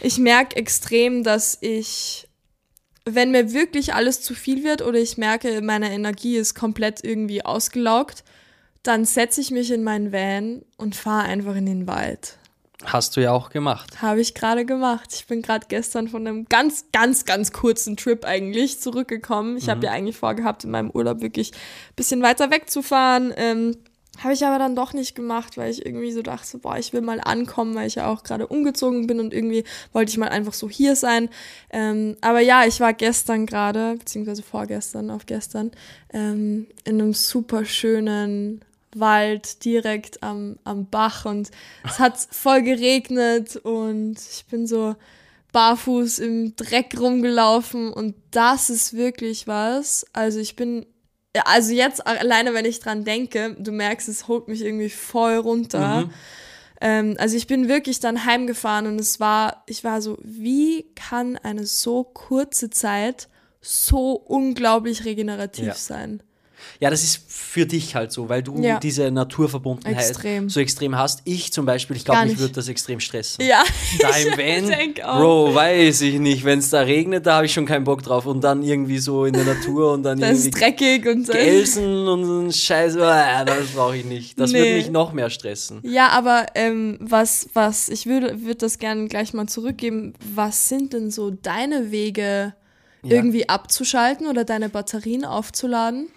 [0.00, 2.26] ich merke extrem, dass ich
[3.04, 7.44] wenn mir wirklich alles zu viel wird oder ich merke, meine Energie ist komplett irgendwie
[7.44, 8.24] ausgelaugt,
[8.82, 12.38] dann setze ich mich in meinen Van und fahre einfach in den Wald.
[12.84, 14.02] Hast du ja auch gemacht.
[14.02, 15.10] Habe ich gerade gemacht.
[15.14, 19.56] Ich bin gerade gestern von einem ganz, ganz, ganz kurzen Trip eigentlich zurückgekommen.
[19.56, 23.32] Ich habe ja eigentlich vorgehabt, in meinem Urlaub wirklich ein bisschen weiter wegzufahren.
[23.36, 23.76] Ähm,
[24.22, 27.00] habe ich aber dann doch nicht gemacht, weil ich irgendwie so dachte, boah, ich will
[27.00, 30.52] mal ankommen, weil ich ja auch gerade umgezogen bin und irgendwie wollte ich mal einfach
[30.52, 31.28] so hier sein.
[31.70, 35.72] Ähm, aber ja, ich war gestern gerade, beziehungsweise vorgestern auf gestern,
[36.12, 38.60] ähm, in einem super schönen
[38.94, 41.50] Wald direkt am, am Bach und
[41.84, 44.94] es hat voll geregnet und ich bin so
[45.52, 50.04] barfuß im Dreck rumgelaufen und das ist wirklich was.
[50.12, 50.84] Also ich bin,
[51.44, 56.08] also jetzt alleine, wenn ich dran denke, du merkst, es holt mich irgendwie voll runter.
[56.80, 61.36] Ähm, also ich bin wirklich dann heimgefahren und es war, ich war so, wie kann
[61.36, 63.28] eine so kurze Zeit
[63.60, 65.74] so unglaublich regenerativ Ja.
[65.74, 66.22] sein?
[66.80, 68.78] Ja, das ist für dich halt so, weil du Ja.
[68.80, 70.48] diese Naturverbundenheit Extrem.
[70.48, 71.22] so extrem hast.
[71.24, 73.44] Ich zum Beispiel, ich glaube, mich würde das extrem stressen.
[73.44, 73.62] Ja,
[74.18, 75.18] ich im Van, denk auch.
[75.20, 76.44] Bro, weiß ich nicht.
[76.44, 78.26] Wenn es da regnet, da habe ich schon keinen Bock drauf.
[78.26, 81.32] Und dann irgendwie so in der Natur und dann das ist irgendwie dreckig und so.
[81.32, 82.96] Gelsen und so ein Scheiß.
[82.96, 84.38] Ah, das brauche ich nicht.
[84.38, 84.74] Das würde Nee.
[84.78, 85.80] mich noch mehr stressen.
[85.84, 90.14] Ja, aber ähm, was, was, ich würde würd das gerne gleich mal zurückgeben.
[90.34, 92.54] Was sind denn so deine Wege,
[93.02, 93.16] Ja.
[93.16, 96.08] irgendwie abzuschalten oder deine Batterien aufzuladen?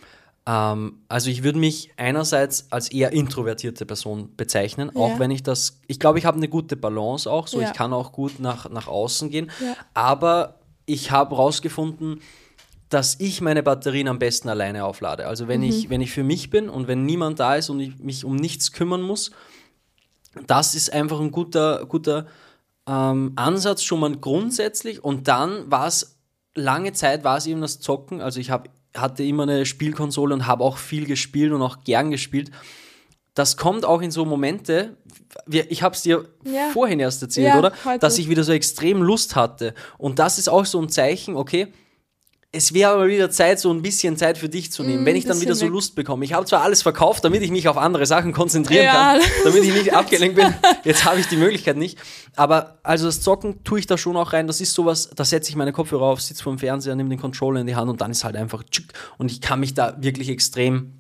[0.49, 5.19] Ähm, also ich würde mich einerseits als eher introvertierte Person bezeichnen, auch Ja.
[5.19, 7.67] wenn ich das, ich glaube, ich habe eine gute Balance auch, so Ja.
[7.67, 9.75] ich kann auch gut nach, nach außen gehen, Ja.
[9.93, 10.55] aber
[10.85, 12.21] ich habe rausgefunden,
[12.89, 15.27] dass ich meine Batterien am besten alleine auflade.
[15.27, 15.67] Also wenn, Mhm.
[15.67, 18.37] ich, wenn ich für mich bin und wenn niemand da ist und ich mich um
[18.37, 19.31] nichts kümmern muss,
[20.45, 22.27] das ist einfach ein guter, guter
[22.87, 25.03] ähm, Ansatz schon mal grundsätzlich.
[25.03, 26.17] Und dann war es
[26.55, 28.21] lange Zeit war es eben das Zocken.
[28.21, 32.11] Also ich hab, hatte immer eine Spielkonsole und habe auch viel gespielt und auch gern
[32.11, 32.51] gespielt.
[33.33, 34.97] Das kommt auch in so Momente,
[35.47, 36.69] ich habe es dir Ja.
[36.73, 37.71] vorhin erst erzählt, Ja, oder?
[37.85, 37.99] heute.
[37.99, 39.75] Dass ich wieder so extrem Lust hatte.
[39.99, 41.67] Und das ist auch so ein Zeichen, okay,
[42.57, 45.15] es wäre mal wieder Zeit, so ein bisschen Zeit für dich zu nehmen, Mm, wenn
[45.15, 45.71] ich dann wieder so weg.
[45.71, 46.25] Lust bekomme.
[46.25, 48.93] Ich habe zwar alles verkauft, damit ich mich auf andere Sachen konzentrieren Ja.
[48.93, 50.53] kann, damit ich nicht abgelenkt bin.
[50.83, 51.97] Jetzt habe ich die Möglichkeit nicht.
[52.35, 54.47] Aber also das Zocken tue ich da schon auch rein.
[54.47, 57.19] Das ist sowas, da setze ich meine Kopfhörer auf, sitze vor dem Fernseher, nehme den
[57.19, 58.91] Controller in die Hand und dann ist halt einfach tschick.
[59.17, 60.93] und ich kann mich da wirklich extrem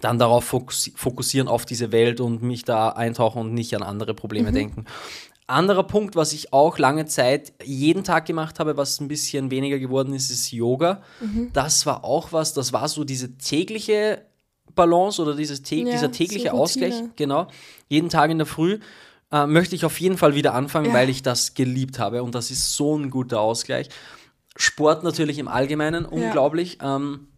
[0.00, 4.12] dann darauf fokus- fokussieren auf diese Welt und mich da eintauchen und nicht an andere
[4.12, 4.86] Probleme denken.
[5.46, 9.78] Anderer Punkt, was ich auch lange Zeit jeden Tag gemacht habe, was ein bisschen weniger
[9.78, 11.02] geworden ist, ist Yoga.
[11.52, 14.22] Das war auch was, das war so diese tägliche
[14.74, 17.48] Balance oder dieses tä Ja, dieser tägliche so Ausgleich, genau,
[17.88, 18.78] jeden Tag in der Früh.
[19.30, 20.94] Äh, möchte ich auf jeden Fall wieder anfangen, Ja.
[20.94, 23.88] weil ich das geliebt habe und das ist so ein guter Ausgleich.
[24.56, 26.78] Sport natürlich im Allgemeinen unglaublich.
[26.82, 27.28] Ähm,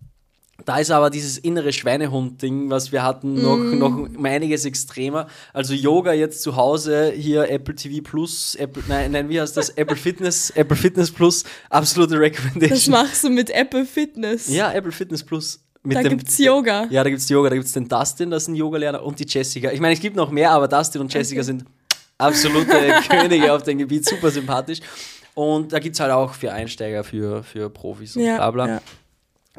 [0.65, 3.79] da ist aber dieses innere Schweinehund-Ding, was wir hatten, noch, Mm.
[3.79, 5.27] noch um einiges extremer.
[5.53, 9.69] Also Yoga jetzt zu Hause, hier Apple TV Plus, Apple, nein, nein, wie heißt das?
[9.77, 12.93] Apple Fitness, Apple Fitness Plus, absolute Das Recommendation.
[12.93, 14.49] machst du mit Apple Fitness.
[14.49, 15.61] Ja, Apple Fitness Plus.
[15.83, 16.87] Mit da dem, gibt's Yoga.
[16.91, 19.71] Ja, da gibt's Yoga, da gibt's den Dustin, das ist ein Yogalehrer, und die Jessica.
[19.71, 21.47] Ich meine, es gibt noch mehr, aber Dustin und Jessica Okay.
[21.47, 21.65] sind
[22.19, 22.67] absolute
[23.09, 24.81] Könige auf dem Gebiet, super sympathisch.
[25.35, 28.69] Und da gibt's halt auch für Einsteiger, für, für Profis und Ja, bla bla.
[28.69, 28.81] ja.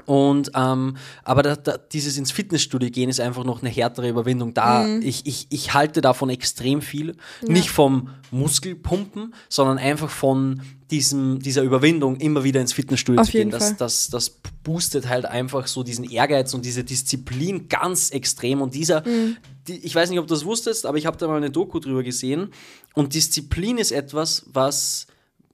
[0.05, 4.53] Und ähm, aber da, da, dieses ins Fitnessstudio gehen ist einfach noch eine härtere Überwindung.
[4.53, 5.01] Da Mhm.
[5.01, 7.15] ich, ich, ich halte davon extrem viel.
[7.47, 13.33] Nicht vom Muskelpumpen, sondern einfach von diesem, dieser Überwindung, immer wieder ins Fitnessstudio Auf zu
[13.33, 13.49] gehen.
[13.49, 14.29] Das, das, das
[14.63, 18.61] boostet halt einfach so diesen Ehrgeiz und diese Disziplin ganz extrem.
[18.61, 19.37] Und dieser, Mhm.
[19.67, 21.79] die, ich weiß nicht, ob du das wusstest, aber ich habe da mal eine Doku
[21.79, 22.51] drüber gesehen.
[22.93, 25.07] Und Disziplin ist etwas, was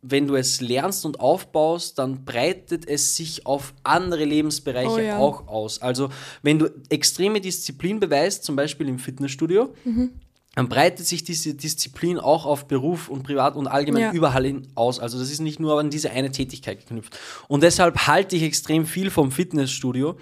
[0.06, 5.18] wenn du es lernst und aufbaust, dann breitet es sich auf andere Lebensbereiche Oh ja.
[5.18, 5.82] auch aus.
[5.82, 6.10] Also
[6.42, 10.12] wenn du extreme Disziplin beweist, zum Beispiel im Fitnessstudio, Mhm.
[10.56, 14.12] dann breitet sich diese Disziplin auch auf Beruf und Privat und allgemein Ja.
[14.12, 15.00] überall hin aus.
[15.00, 17.18] Also das ist nicht nur an diese eine Tätigkeit geknüpft.
[17.48, 20.18] Und deshalb halte ich extrem viel vom Fitnessstudio.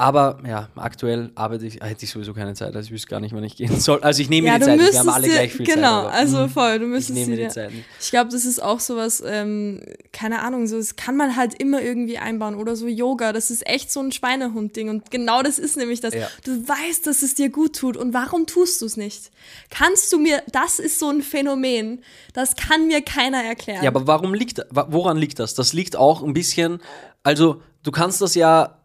[0.00, 3.34] Aber ja, aktuell arbeite ich, hätte ich sowieso keine Zeit, also ich wüsste gar nicht,
[3.34, 4.00] wann ich gehen soll.
[4.02, 5.88] Also ich nehme Ja, mir die Zeit, wir haben alle dir, gleich viel genau, Zeit.
[6.06, 7.84] aber, also mm, voll, du ich müsstest nehme mir dir, die Zeit nicht.
[8.00, 11.82] ich glaube, das ist auch sowas, ähm, keine Ahnung, so, das kann man halt immer
[11.82, 15.76] irgendwie einbauen oder so Yoga, das ist echt so ein Schweinehund-Ding und genau das ist
[15.76, 16.28] nämlich das, Ja.
[16.44, 19.30] du weißt, dass es dir gut tut und warum tust du es nicht?
[19.68, 23.84] Kannst du mir, das ist so ein Phänomen, das kann mir keiner erklären.
[23.84, 25.52] Ja, aber warum liegt, woran liegt das?
[25.52, 26.80] Das liegt auch ein bisschen,
[27.22, 28.78] also du kannst das ja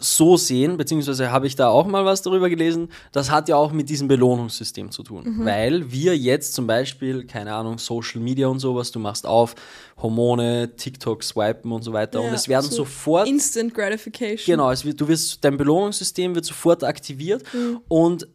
[0.00, 3.72] so sehen, beziehungsweise habe ich da auch mal was darüber gelesen, das hat ja auch
[3.72, 5.36] mit diesem Belohnungssystem zu tun.
[5.36, 5.44] Mhm.
[5.44, 9.54] Weil wir jetzt zum Beispiel, keine Ahnung, Social Media und sowas, du machst auf,
[9.96, 14.46] Hormone, TikTok, Swipen und so weiter und Ja, es werden so sofort Instant Gratification.
[14.46, 17.80] Genau, es wird, du wirst, dein Belohnungssystem wird sofort aktiviert Mhm.
[17.88, 18.28] und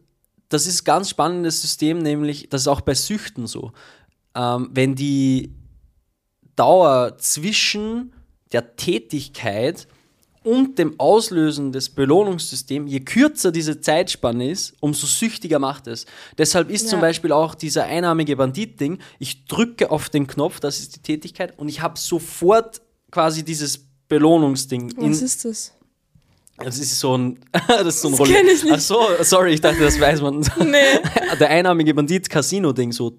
[0.48, 3.72] das ist ein ganz spannendes System, nämlich, das ist auch bei Süchten so.
[4.34, 5.52] Ähm, wenn die
[6.54, 8.12] Dauer zwischen
[8.52, 9.88] der Tätigkeit
[10.46, 16.06] und dem Auslösen des Belohnungssystems, je kürzer diese Zeitspanne ist, umso süchtiger macht es.
[16.38, 17.06] Deshalb ist zum Ja.
[17.06, 21.68] Beispiel auch dieser einarmige Bandit-Ding, ich drücke auf den Knopf, das ist die Tätigkeit, und
[21.68, 22.80] ich habe sofort
[23.10, 25.72] quasi dieses Belohnungsding in, Was ist das?
[26.58, 28.72] das ist so ein, das ist so ein Das kenn ich nicht.
[28.72, 30.40] Ach so, sorry, ich dachte, das weiß man.
[30.64, 30.78] Nee.
[31.40, 33.18] Der einarmige Bandit Casino Ding so und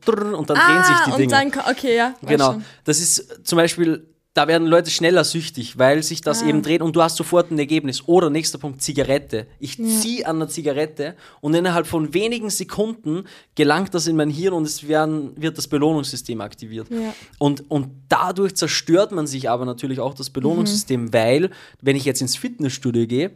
[0.49, 1.31] dann drehen sich die Ah, und Dinge.
[1.31, 2.15] dann, okay, ja.
[2.25, 2.61] genau.
[2.85, 6.47] Das ist zum Beispiel, da werden Leute schneller süchtig, weil sich das Ah.
[6.47, 8.07] eben dreht und du hast sofort ein Ergebnis.
[8.07, 9.47] Oder nächster Punkt Zigarette.
[9.59, 13.23] Ich ziehe an der Zigarette und innerhalb von wenigen Sekunden
[13.55, 16.87] gelangt das in mein Hirn und es werden, wird das Belohnungssystem aktiviert.
[16.91, 17.15] Ja.
[17.39, 21.49] Und, und dadurch zerstört man sich aber natürlich auch das Belohnungssystem, weil,
[21.81, 23.31] wenn ich jetzt ins Fitnessstudio gehe,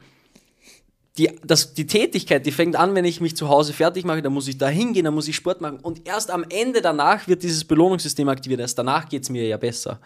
[1.17, 4.33] die, das, die Tätigkeit, die fängt an, wenn ich mich zu Hause fertig mache, dann
[4.33, 7.43] muss ich da hingehen, dann muss ich Sport machen und erst am Ende danach wird
[7.43, 8.61] dieses Belohnungssystem aktiviert.
[8.61, 9.99] Erst danach geht es mir ja besser.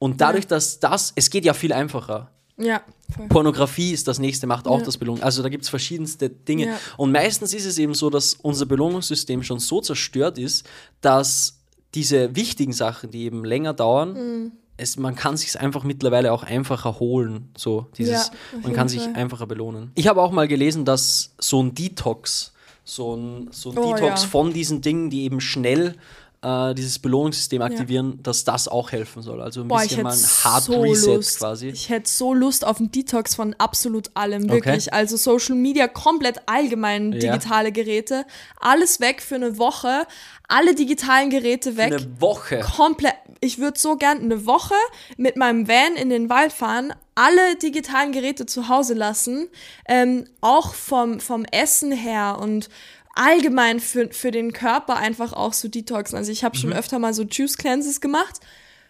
[0.00, 2.30] Und dadurch, dass das, es geht ja viel einfacher.
[2.56, 2.82] Ja,
[3.14, 3.28] voll.
[3.28, 4.84] Pornografie ist das nächste, macht auch Ja.
[4.84, 5.22] das Belohnung.
[5.22, 6.66] Also da gibt es verschiedenste Dinge.
[6.66, 6.78] Ja.
[6.96, 10.66] Und meistens ist es eben so, dass unser Belohnungssystem schon so zerstört ist,
[11.00, 11.60] dass
[11.94, 14.52] diese wichtigen Sachen, die eben länger dauern, Mhm.
[14.76, 17.50] es, man kann sich einfach mittlerweile auch einfacher holen.
[17.56, 19.14] So, dieses, Ja, man kann sich Fall.
[19.14, 19.90] einfacher belohnen.
[19.94, 22.52] Ich habe auch mal gelesen, dass so ein Detox,
[22.84, 24.28] so ein, so ein Oh, Detox ja.
[24.28, 25.96] von diesen Dingen, die eben schnell
[26.42, 29.42] äh, dieses Belohnungssystem aktivieren, dass das auch helfen soll.
[29.42, 31.38] Also ein Boah, bisschen mal ein Hard so Reset Lust.
[31.38, 31.68] quasi.
[31.68, 34.52] Ich hätte so Lust auf einen Detox von absolut allem, Okay.
[34.54, 34.92] wirklich.
[34.94, 37.18] Also Social Media, komplett allgemein Ja.
[37.36, 38.24] digitale Geräte.
[38.58, 40.06] Alles weg für eine Woche.
[40.48, 41.92] Alle digitalen Geräte weg.
[41.92, 42.60] Eine Woche.
[42.60, 43.14] komplett.
[43.42, 44.74] Ich würde so gern eine Woche
[45.16, 49.48] mit meinem Van in den Wald fahren, alle digitalen Geräte zu Hause lassen,
[49.88, 52.68] ähm, auch vom, vom Essen her und
[53.14, 56.16] allgemein für, für den Körper einfach auch so detoxen.
[56.16, 58.40] Also ich habe schon öfter mal so Juice Cleanses gemacht.
[58.40, 58.46] Mhm.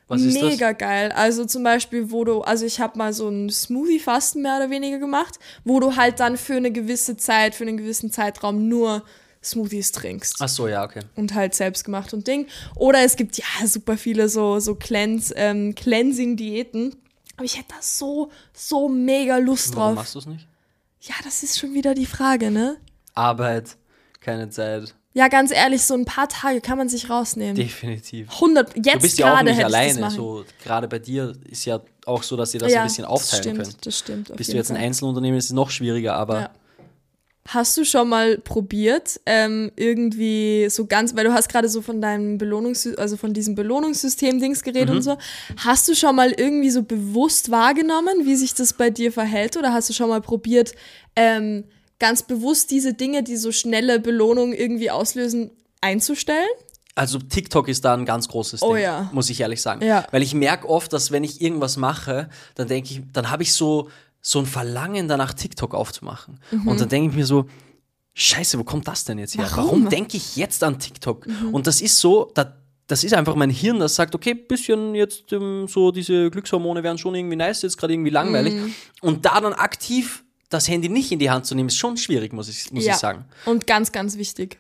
[0.09, 0.42] Was ist das?
[0.42, 1.12] Mega geil.
[1.12, 4.98] Also zum Beispiel, wo du, also ich habe mal so ein Smoothie-Fasten mehr oder weniger
[4.98, 9.04] gemacht, wo du halt dann für eine gewisse Zeit, für einen gewissen Zeitraum nur
[9.42, 11.00] Smoothies trinkst Ach so, ja, okay.
[11.16, 12.46] und halt selbst gemacht und Ding.
[12.76, 16.96] Oder es gibt ja super viele so, so Cleanse, ähm, Cleansing-Diäten.
[17.37, 19.94] Aber ich hätte da so, so mega Lust Warum drauf.
[19.94, 20.46] machst du es nicht?
[21.02, 22.76] Ja, das ist schon wieder die Frage, ne?
[23.14, 23.76] Arbeit,
[24.20, 24.94] keine Zeit.
[25.12, 27.56] Ja, ganz ehrlich, so ein paar Tage kann man sich rausnehmen.
[27.56, 28.28] Definitiv.
[28.35, 30.11] 100, jetzt Du bist ja auch gerade nicht alleine.
[30.11, 33.42] So, gerade bei dir ist ja auch so, dass ihr das ja, ein bisschen aufteilen
[33.42, 33.87] das stimmt, könnt.
[33.87, 34.37] Das stimmt.
[34.37, 34.76] Bist du jetzt ein.
[34.76, 36.50] Einzelunternehmen, ist es noch schwieriger, aber Ja.
[37.48, 42.00] Hast du schon mal probiert, ähm, irgendwie so ganz, weil du hast gerade so von
[42.00, 44.96] deinem Belohnungs, also von diesem Belohnungssystem-Dings geredet Mhm.
[44.96, 45.16] und so.
[45.56, 49.56] Hast du schon mal irgendwie so bewusst wahrgenommen, wie sich das bei dir verhält?
[49.56, 50.72] Oder hast du schon mal probiert,
[51.16, 51.64] ähm,
[52.01, 56.49] ganz bewusst diese Dinge, die so schnelle Belohnung irgendwie auslösen, einzustellen?
[56.97, 59.09] Also TikTok ist da ein ganz großes Oh Ding, ja.
[59.13, 59.85] muss ich ehrlich sagen.
[59.85, 60.05] Ja.
[60.11, 63.53] Weil ich merke oft, dass wenn ich irgendwas mache, dann denke ich, dann habe ich
[63.53, 63.89] so,
[64.21, 66.41] so ein Verlangen danach, TikTok aufzumachen.
[66.67, 67.47] Und dann denke ich mir so,
[68.13, 69.47] Scheiße, wo kommt das denn jetzt her?
[69.51, 69.67] Warum?
[69.67, 71.27] Warum, denke ich jetzt an TikTok?
[71.53, 75.33] Und das ist so, da, das ist einfach mein Hirn, das sagt, okay, bisschen jetzt
[75.33, 78.55] ähm, so diese Glückshormone wären schon irgendwie nice, jetzt gerade irgendwie langweilig.
[79.01, 82.33] Und da dann aktiv das Handy nicht in die Hand zu nehmen, ist schon schwierig,
[82.35, 83.25] muss ich, muss ich sagen.
[83.47, 84.59] Und ganz, ganz wichtig.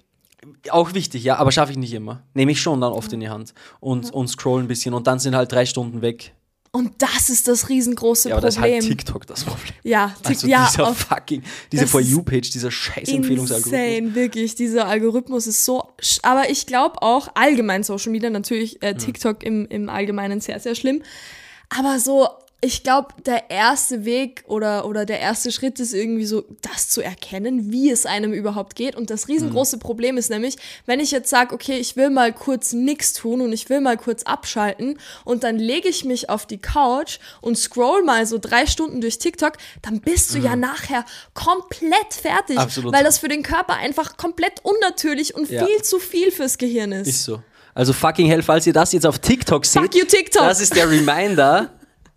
[0.70, 2.22] Auch wichtig, ja, aber schaffe ich nicht immer.
[2.32, 5.18] Nehme ich schon dann oft in die Hand und, und scroll ein bisschen und dann
[5.18, 6.32] sind halt drei Stunden weg.
[6.72, 8.80] Und das ist das riesengroße Ja, aber das ist Problem.
[8.80, 9.74] halt TikTok das Problem.
[9.82, 13.80] ja, Tik- Also ja, dieser fucking, diese For You-Page, dieser scheiß Empfehlungsalgorithmus.
[13.98, 14.54] Insane, wirklich.
[14.54, 15.92] Dieser Algorithmus ist so.
[16.22, 20.76] Aber ich glaube auch allgemein Social Media, natürlich äh, TikTok im, im Allgemeinen sehr, sehr
[20.76, 21.02] schlimm.
[21.76, 22.28] Aber so,
[22.62, 27.00] ich glaube, der erste Weg oder, oder der erste Schritt ist irgendwie so, das zu
[27.00, 28.96] erkennen, wie es einem überhaupt geht.
[28.96, 29.80] Und das riesengroße Hm.
[29.80, 33.52] Problem ist nämlich, wenn ich jetzt sage, okay, ich will mal kurz nichts tun und
[33.54, 38.02] ich will mal kurz abschalten und dann lege ich mich auf die Couch und scroll
[38.04, 42.62] mal so drei Stunden durch TikTok, dann bist du ja nachher komplett fertig, Mhm.
[42.62, 42.92] Absolut.
[42.94, 45.64] weil das für den Körper einfach komplett unnatürlich und Ja.
[45.64, 47.08] viel zu viel fürs Gehirn ist.
[47.08, 47.42] Ist so.
[47.72, 50.42] Also fucking hell, falls ihr das jetzt auf TikTok seht, Fuck you, TikTok.
[50.42, 51.70] das ist der Reminder,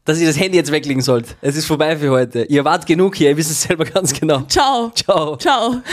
[0.06, 1.36] dass ihr das Handy jetzt weglegen sollt.
[1.42, 2.44] Es ist vorbei für heute.
[2.44, 4.42] Ihr wart genug hier, ihr wisst es selber ganz genau.
[4.48, 4.92] Ciao.
[4.92, 5.38] Ciao.
[5.38, 5.82] Ciao.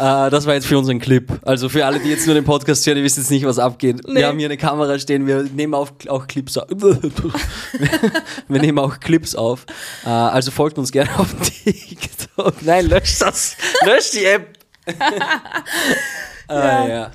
[0.00, 1.30] Äh, das war jetzt für unseren Clip.
[1.42, 4.00] Also für alle, die jetzt nur den Podcast hören, die wissen jetzt nicht, was abgeht.
[4.08, 4.20] Nee.
[4.20, 6.68] Wir haben hier eine Kamera stehen, wir nehmen auf, auch Clips auf.
[8.48, 9.66] wir nehmen auch Clips auf.
[10.06, 12.62] Äh, also folgt uns gerne auf TikTok.
[12.62, 13.58] Nein, löscht das.
[13.84, 14.58] Löscht die App.
[16.48, 17.10] ah, ja.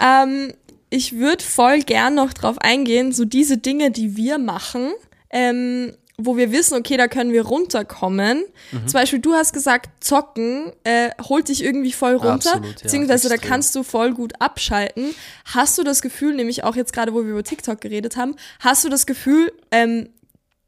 [0.00, 0.54] Ähm,
[0.90, 4.92] ich würde voll gern noch drauf eingehen, so diese Dinge, die wir machen,
[5.30, 8.44] ähm, wo wir wissen, okay, da können wir runterkommen.
[8.72, 8.88] Mhm.
[8.88, 13.28] Zum Beispiel, du hast gesagt, zocken äh, holt dich irgendwie voll runter, Absolut, ja, beziehungsweise
[13.28, 13.50] da extrem.
[13.50, 15.14] kannst du voll gut abschalten.
[15.44, 18.82] Hast du das Gefühl, nämlich auch jetzt gerade, wo wir über TikTok geredet haben, hast
[18.84, 20.08] du das Gefühl, ähm,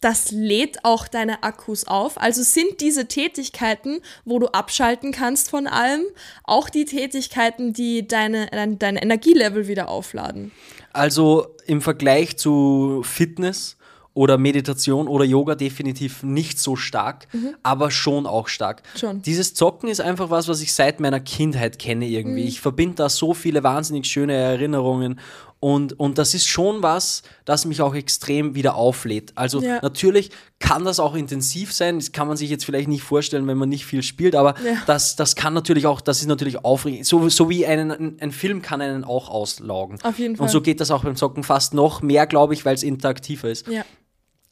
[0.00, 2.20] das lädt auch deine Akkus auf.
[2.20, 6.02] Also sind diese Tätigkeiten, wo du abschalten kannst von allem,
[6.44, 10.52] auch die Tätigkeiten, die deine, dein, dein Energielevel wieder aufladen.
[10.92, 13.76] Also im Vergleich zu Fitness
[14.12, 17.28] oder Meditation oder Yoga definitiv nicht so stark,
[17.62, 18.82] aber schon auch stark.
[18.94, 18.98] Mhm.
[18.98, 19.22] Schon.
[19.22, 22.12] Dieses Zocken ist einfach was, was ich seit meiner Kindheit kenne Mhm.
[22.12, 22.44] irgendwie.
[22.44, 25.20] Ich verbinde da so viele wahnsinnig schöne Erinnerungen
[25.62, 29.32] und, und das ist schon was, das mich auch extrem wieder auflädt.
[29.34, 29.78] Also Ja.
[29.82, 33.58] natürlich kann das auch intensiv sein, das kann man sich jetzt vielleicht nicht vorstellen, wenn
[33.58, 34.76] man nicht viel spielt, aber Ja.
[34.86, 37.04] das, das kann natürlich auch, das ist natürlich aufregend.
[37.06, 39.98] So, so wie einen, ein, ein Film kann einen auch auslaugen.
[40.02, 40.48] Auf jeden Und Fall.
[40.48, 43.68] so geht das auch beim Zocken fast noch mehr, glaube ich, weil es interaktiver ist.
[43.68, 43.82] Ja.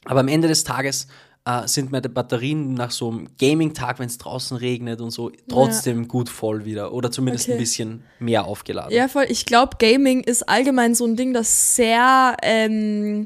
[0.05, 1.07] Aber am Ende des Tages
[1.63, 6.07] äh, sind meine Batterien nach so einem Gaming-Tag, wenn es draußen regnet und so, trotzdem
[6.07, 6.93] gut voll wieder.
[6.93, 7.53] Oder zumindest Okay.
[7.53, 8.91] ein bisschen mehr aufgeladen.
[8.93, 9.25] Ja, voll.
[9.29, 13.25] Ich glaube, Gaming ist allgemein so ein Ding, das sehr ähm,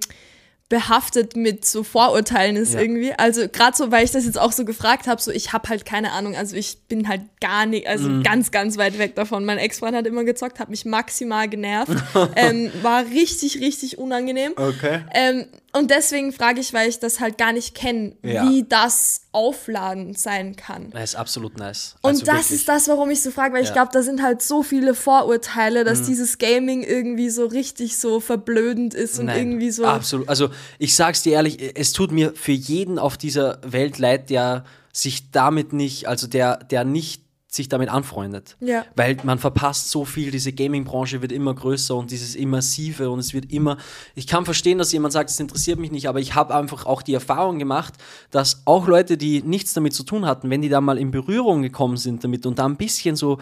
[0.69, 2.79] behaftet mit so Vorurteilen ist Ja.
[2.81, 3.13] irgendwie.
[3.13, 5.85] Also gerade so, weil ich das jetzt auch so gefragt habe, so ich habe halt
[5.85, 8.23] keine Ahnung, also ich bin halt gar nicht, also Mhm.
[8.23, 9.45] ganz, ganz weit weg davon.
[9.45, 11.91] Mein Ex-Freund hat immer gezockt, hat mich maximal genervt,
[12.35, 14.53] ähm, war richtig, richtig unangenehm.
[14.55, 15.01] Okay.
[15.13, 18.47] Ähm, und deswegen frage ich, weil ich das halt gar nicht kenne, Ja.
[18.49, 20.91] wie das Aufladen sein kann.
[20.91, 21.95] Das ist absolut nice.
[22.01, 22.51] Und Also das wirklich.
[22.59, 23.71] ist das, warum ich so frage, weil ich Ja.
[23.71, 23.75] Mhm.
[23.75, 28.93] glaube, da sind halt so viele Vorurteile, dass dieses Gaming irgendwie so richtig so verblödend
[28.93, 29.85] ist und Nein, irgendwie so.
[29.85, 30.29] Absolut.
[30.29, 34.63] Also ich sag's dir ehrlich, es tut mir für jeden auf dieser Welt leid, der
[34.91, 37.22] sich damit nicht, also der, der nicht
[37.55, 38.57] sich damit anfreundet.
[38.59, 38.83] Ja.
[38.95, 43.33] Weil man verpasst so viel, diese Gaming-Branche wird immer größer und dieses Immersive und es
[43.33, 43.77] wird immer.
[44.15, 47.03] Ich kann verstehen, dass jemand sagt, es interessiert mich nicht, aber ich habe einfach auch
[47.03, 47.93] die Erfahrung gemacht,
[48.31, 51.61] dass auch Leute, die nichts damit zu tun hatten, wenn die da mal in Berührung
[51.61, 53.37] gekommen sind damit und da ein bisschen so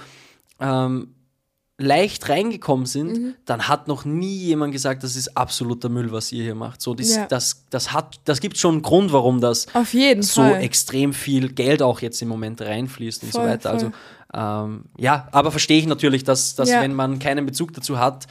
[0.60, 1.16] ähm,
[1.82, 3.34] leicht reingekommen sind, Mhm.
[3.46, 6.82] dann hat noch nie jemand gesagt, das ist absoluter Müll, was ihr hier macht.
[6.82, 7.26] So, das, Ja.
[7.28, 9.68] das, das, hat, das gibt schon einen Grund, warum das
[10.22, 10.62] so Fall.
[10.64, 13.72] extrem viel Geld auch jetzt im Moment reinfließt und so Voll, weiter.
[13.72, 13.92] Also
[14.32, 14.40] voll.
[14.42, 16.82] ähm, ja, aber verstehe ich natürlich, dass, dass Ja.
[16.82, 18.28] wenn man keinen Bezug dazu hat,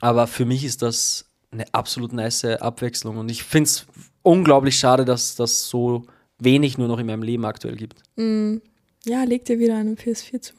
[0.00, 3.86] aber für mich ist das eine absolut nice Abwechslung und ich finde es
[4.22, 6.04] unglaublich schade, dass das so
[6.38, 8.02] wenig nur noch in meinem Leben aktuell gibt.
[9.06, 10.52] Ja, leg dir wieder eine PS4 zu.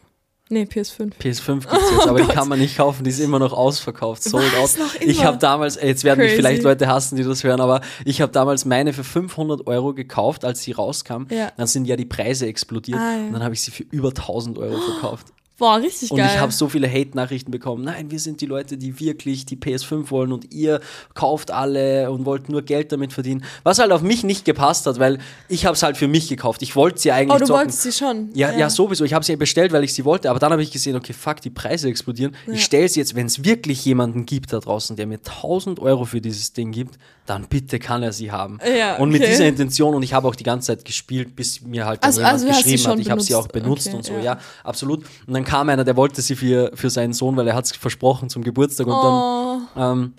[0.51, 1.11] Nee, PS5.
[1.21, 4.23] PS5 gibt es jetzt, aber die kann man nicht kaufen, die ist immer noch ausverkauft,
[4.23, 4.79] sold Oh Was?
[4.81, 4.87] out.
[5.01, 6.41] Ich habe damals, ey, jetzt werden mich Crazy.
[6.41, 10.43] vielleicht Leute hassen, die das hören, aber ich habe damals meine für 500 Euro gekauft,
[10.45, 11.27] als sie rauskam.
[11.29, 11.51] Ja.
[11.55, 13.27] Dann sind ja die Preise explodiert Ah, ja.
[13.27, 15.27] und dann habe ich sie für über 1000 Euro verkauft.
[15.59, 16.31] Boah, richtig Und geil.
[16.33, 17.83] ich habe so viele Hate-Nachrichten bekommen.
[17.83, 20.79] Nein, wir sind die Leute, die wirklich die PS5 wollen und ihr
[21.13, 23.43] kauft alle und wollt nur Geld damit verdienen.
[23.63, 25.19] Was halt auf mich nicht gepasst hat, weil
[25.49, 26.61] ich habe es halt für mich gekauft.
[26.61, 27.59] Ich wollte sie eigentlich oh, du zocken.
[27.59, 28.29] wolltest sie schon.
[28.33, 29.03] Ja, ja, sowieso.
[29.03, 31.41] Ich habe sie bestellt, weil ich sie wollte, aber dann habe ich gesehen, okay, fuck,
[31.41, 32.35] die Preise explodieren.
[32.47, 36.05] Ich stelle sie jetzt, wenn es wirklich jemanden gibt da draußen, der mir 1000 Euro
[36.05, 36.97] für dieses Ding gibt,
[37.29, 38.59] dann bitte kann er sie haben.
[38.77, 39.29] Ja, Und mit okay.
[39.31, 42.33] dieser Intention, und ich habe auch die ganze Zeit gespielt, bis mir halt Also- jemand
[42.33, 43.87] also geschrieben hat, ich habe sie auch benutzt.
[43.87, 44.19] Okay, und so, ja.
[44.21, 44.39] ja.
[44.63, 45.05] absolut.
[45.27, 47.71] Und dann kam einer, der wollte sie für, für seinen Sohn, weil er hat es
[47.75, 50.13] versprochen zum Geburtstag und Oh, dann, ähm,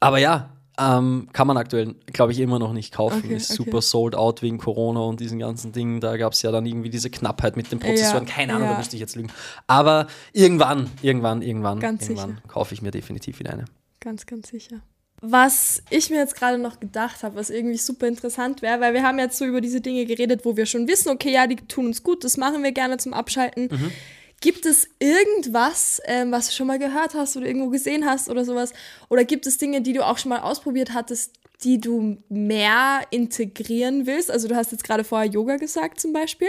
[0.00, 3.22] aber ja, ähm, kann man aktuell, glaube ich, immer noch nicht kaufen.
[3.24, 3.64] Okay, ist okay.
[3.64, 6.00] super sold out wegen Corona und diesen ganzen Dingen.
[6.00, 8.26] Da gab es ja dann irgendwie diese Knappheit mit den Prozessoren.
[8.26, 9.30] Ja, Keine Ahnung, da müsste ich jetzt lügen.
[9.66, 12.42] Aber irgendwann, irgendwann, irgendwann, Ganz irgendwann sicher.
[12.48, 13.64] kaufe ich mir definitiv wieder eine.
[14.00, 14.76] ganz, ganz sicher.
[15.22, 19.02] Was ich mir jetzt gerade noch gedacht habe, was irgendwie super interessant wäre, weil wir
[19.02, 21.86] haben jetzt so über diese Dinge geredet, wo wir schon wissen, okay, ja, die tun
[21.86, 23.68] uns gut, das machen wir gerne zum Abschalten.
[23.70, 23.92] Mhm.
[24.40, 28.44] Gibt es irgendwas, ähm, was du schon mal gehört hast oder irgendwo gesehen hast oder
[28.44, 28.74] sowas?
[29.08, 31.32] Oder gibt es Dinge, die du auch schon mal ausprobiert hattest,
[31.64, 34.30] die du mehr integrieren willst?
[34.30, 36.48] Also du hast jetzt gerade vorher Yoga gesagt zum Beispiel.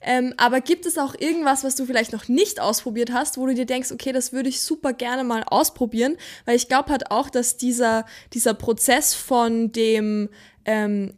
[0.00, 3.54] Ähm, aber gibt es auch irgendwas, was du vielleicht noch nicht ausprobiert hast, wo du
[3.54, 6.16] dir denkst, okay, das würde ich super gerne mal ausprobieren?
[6.44, 10.28] Weil ich glaube halt auch, dass dieser, dieser Prozess von dem
[10.64, 11.14] ähm,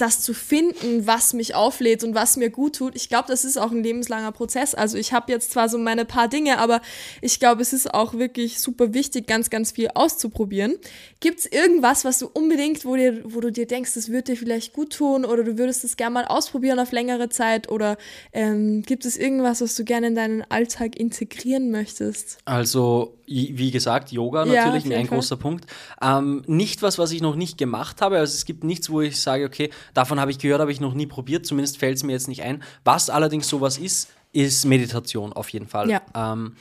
[0.00, 2.96] das zu finden, was mich auflädt und was mir gut tut.
[2.96, 4.74] Ich glaube, das ist auch ein lebenslanger Prozess.
[4.74, 6.80] Also ich habe jetzt zwar so meine paar Dinge, aber
[7.20, 10.76] ich glaube, es ist auch wirklich super wichtig, ganz, ganz viel auszuprobieren.
[11.20, 14.36] Gibt es irgendwas, was du unbedingt, wo, dir, wo du dir denkst, das würde dir
[14.36, 17.96] vielleicht gut tun oder du würdest es gerne mal ausprobieren auf längere Zeit oder
[18.32, 22.38] ähm, gibt es irgendwas, was du gerne in deinen Alltag integrieren möchtest?
[22.44, 25.18] Also, wie gesagt, Yoga Ja, natürlich auf ein Fall.
[25.18, 25.66] großer Punkt.
[26.02, 28.18] Ähm, nicht was, was ich noch nicht gemacht habe.
[28.18, 30.94] Also es gibt nichts, wo ich sage, okay, davon habe ich gehört, habe ich noch
[30.94, 31.46] nie probiert.
[31.46, 32.62] Zumindest fällt es mir jetzt nicht ein.
[32.84, 35.88] Was allerdings sowas ist, ist Meditation auf jeden Fall.
[35.88, 36.02] Ja.
[36.14, 36.56] Ähm,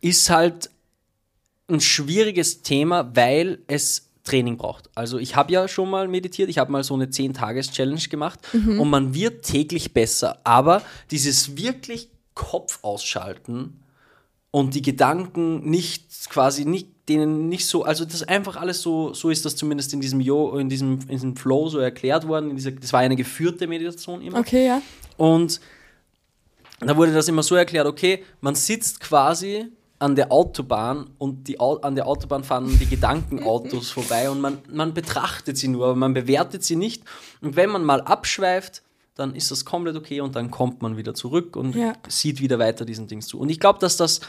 [0.00, 0.70] ist halt
[1.68, 4.90] ein schwieriges Thema, weil es Training braucht.
[4.94, 8.90] Also ich habe ja schon mal meditiert, ich habe mal so eine 10-Tages-Challenge gemacht und
[8.90, 10.40] man wird täglich besser.
[10.44, 13.80] Aber dieses wirklich Kopf ausschalten
[14.56, 19.28] und die Gedanken nicht quasi nicht denen nicht so, also das einfach alles so, so
[19.28, 22.48] ist das zumindest in diesem Jo, in diesem, in diesem Flow so erklärt worden.
[22.48, 24.38] In dieser, das war eine geführte Meditation immer.
[24.38, 24.80] Okay, ja.
[25.18, 25.60] Und
[26.80, 29.66] da wurde das immer so erklärt, okay, man sitzt quasi
[29.98, 34.56] an der Autobahn und die, Au- an der Autobahn fahren die Gedankenautos vorbei und man,
[34.72, 37.02] man betrachtet sie nur, aber man bewertet sie nicht.
[37.42, 38.82] Und wenn man mal abschweift,
[39.16, 41.94] dann ist das komplett okay und dann kommt man wieder zurück und Ja.
[42.06, 43.38] sieht wieder weiter diesen Dings zu.
[43.40, 44.20] Und ich glaube, dass das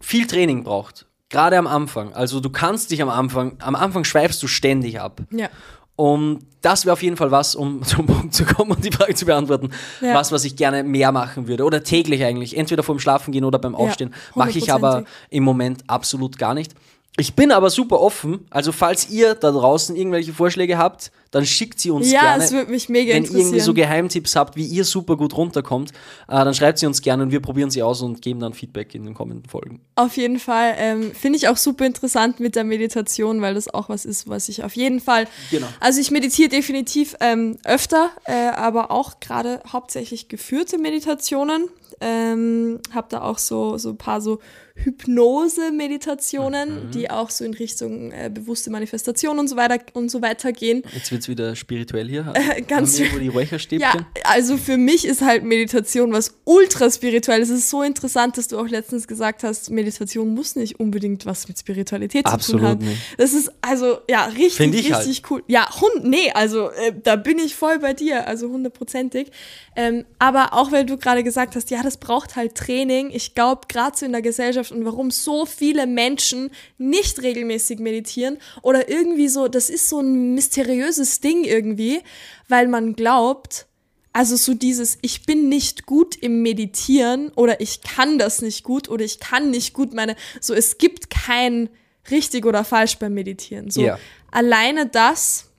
[0.00, 1.06] viel Training braucht.
[1.30, 2.12] Gerade am Anfang.
[2.12, 5.22] Also du kannst dich am Anfang, am Anfang schweifst du ständig ab.
[5.30, 5.48] Ja.
[5.96, 9.14] Und das wäre auf jeden Fall was, um zum Punkt zu kommen und die Frage
[9.14, 10.14] zu beantworten, Ja.
[10.14, 11.64] was, was ich gerne mehr machen würde.
[11.64, 12.56] Oder täglich eigentlich.
[12.56, 14.12] Entweder vorm Schlafen gehen oder beim Aufstehen.
[14.34, 16.74] Mache ich aber im Moment absolut gar nicht.
[17.16, 18.44] Ich bin aber super offen.
[18.50, 22.42] Also falls ihr da draußen irgendwelche Vorschläge habt, dann schickt sie uns Ja, gerne.
[22.44, 23.74] es würde mich mega Wenn ihr irgendwie so interessieren.
[23.76, 25.94] Geheimtipps habt, wie ihr super gut runterkommt, äh,
[26.28, 29.04] dann schreibt sie uns gerne und wir probieren sie aus und geben dann Feedback in
[29.04, 29.80] den kommenden Folgen.
[29.94, 30.74] Auf jeden Fall.
[30.76, 34.48] Ähm, Finde ich auch super interessant mit der Meditation, weil das auch was ist, was
[34.48, 35.28] ich auf jeden Fall.
[35.52, 35.68] Genau.
[35.78, 41.68] Also ich meditiere definitiv ähm, öfter, äh, aber auch gerade hauptsächlich geführte Meditationen.
[42.00, 44.40] Ähm, habe da auch so, so ein paar so
[44.76, 50.52] Hypnose-Meditationen, die auch so in Richtung äh, bewusste Manifestation und so weiter und so weiter
[50.52, 50.82] gehen.
[50.92, 52.32] Jetzt wird es wieder spirituell hier.
[52.68, 53.80] ganz- Haben wir die Räucherstäbchen?
[53.80, 57.40] Ja, also für mich ist halt Meditation was ultra spirituell.
[57.40, 61.48] Es ist so interessant, dass du auch letztens gesagt hast, Meditation muss nicht unbedingt was
[61.48, 62.84] mit Spiritualität Absolut zu tun haben.
[62.84, 63.00] nicht.
[63.18, 65.06] Das ist also ja richtig, ich halt.
[65.06, 65.42] richtig cool.
[65.46, 69.30] Ja, Hund, nee, also äh, da bin ich voll bei dir, also hundertprozentig.
[69.76, 73.10] Ähm, aber auch weil du gerade gesagt hast, ja, das braucht halt Training.
[73.12, 78.38] Ich glaube, gerade so in der Gesellschaft und warum so viele Menschen nicht regelmäßig meditieren
[78.62, 82.00] oder irgendwie so, das ist so ein mysteriöses Ding irgendwie,
[82.48, 83.66] weil man glaubt,
[84.12, 88.88] also so dieses, ich bin nicht gut im Meditieren oder ich kann das nicht gut
[88.88, 91.68] oder ich kann nicht gut meine, so es gibt kein
[92.10, 93.70] richtig oder falsch beim Meditieren.
[93.70, 93.98] So Ja.
[94.30, 95.50] alleine das,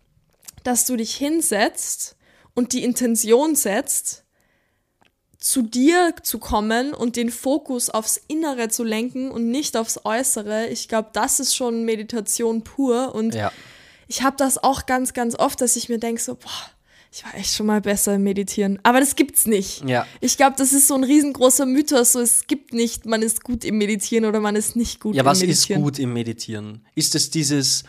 [0.64, 2.16] dass du dich hinsetzt
[2.53, 4.25] und die Intention setzt,
[5.46, 10.70] zu dir zu kommen und den Fokus aufs Innere zu lenken und nicht aufs Äußere.
[10.70, 13.52] Ich glaube, das ist schon Meditation pur und Ja.
[14.08, 16.50] ich habe das auch ganz, ganz oft, dass ich mir denke, so, boah,
[17.12, 18.80] ich war echt schon mal besser im Meditieren.
[18.82, 19.88] Aber das gibt's nicht.
[19.88, 20.08] Ja.
[20.20, 22.14] Ich glaube, das ist so ein riesengroßer Mythos.
[22.14, 25.22] So, es gibt nicht, man ist gut im Meditieren oder man ist nicht gut Ja,
[25.22, 25.84] im was ist Meditieren.
[25.84, 26.82] gut im Meditieren?
[26.96, 27.84] Ist es dieses,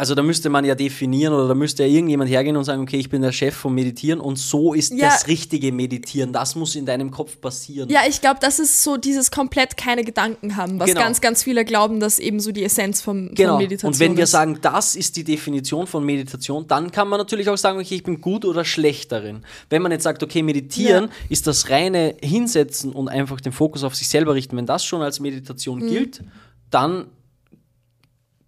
[0.00, 2.96] also da müsste man ja definieren oder da müsste ja irgendjemand hergehen und sagen, okay,
[2.96, 5.08] ich bin der Chef vom Meditieren und so ist Ja.
[5.10, 6.32] das richtige Meditieren.
[6.32, 7.88] Das muss in deinem Kopf passieren.
[7.90, 11.00] Ja, ich glaube, das ist so dieses komplett keine Gedanken haben, was Genau.
[11.02, 13.50] ganz, ganz viele glauben, dass eben so die Essenz vom, Genau.
[13.52, 14.30] von Meditation Und wenn wir ist.
[14.30, 18.02] sagen, das ist die Definition von Meditation, dann kann man natürlich auch sagen, okay, ich
[18.02, 19.42] bin gut oder schlecht darin.
[19.68, 21.10] Wenn man jetzt sagt, okay, meditieren Ja.
[21.28, 25.02] ist das reine Hinsetzen und einfach den Fokus auf sich selber richten, wenn das schon
[25.02, 25.88] als Meditation Mhm.
[25.88, 26.24] gilt,
[26.70, 27.06] dann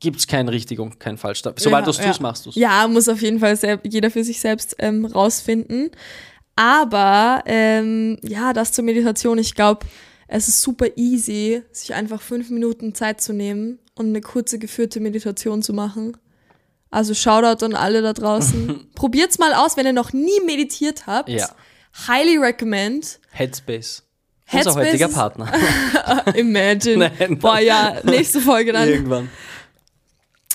[0.03, 1.42] gibt es kein richtig und kein falsch.
[1.42, 2.22] Sobald Ja, du es tust, ja.
[2.22, 2.57] machst du es.
[2.57, 5.90] Ja, muss auf jeden Fall jeder für sich selbst ähm, rausfinden.
[6.57, 9.86] Aber ähm, ja, das zur Meditation, ich glaube,
[10.28, 15.00] es ist super easy, sich einfach fünf Minuten Zeit zu nehmen und eine kurze geführte
[15.00, 16.16] Meditation zu machen.
[16.90, 18.88] Also Shoutout an alle da draußen.
[18.94, 21.28] Probiert's mal aus, wenn ihr noch nie meditiert habt.
[21.30, 21.48] Ja.
[22.09, 23.18] Highly recommend.
[23.30, 24.03] Headspace.
[24.44, 25.53] Headspace Unser heutiger Partner.
[26.34, 27.11] Imagine.
[27.18, 27.38] Nein.
[27.38, 28.88] Boah, ja, nächste Folge dann.
[28.88, 29.30] Irgendwann.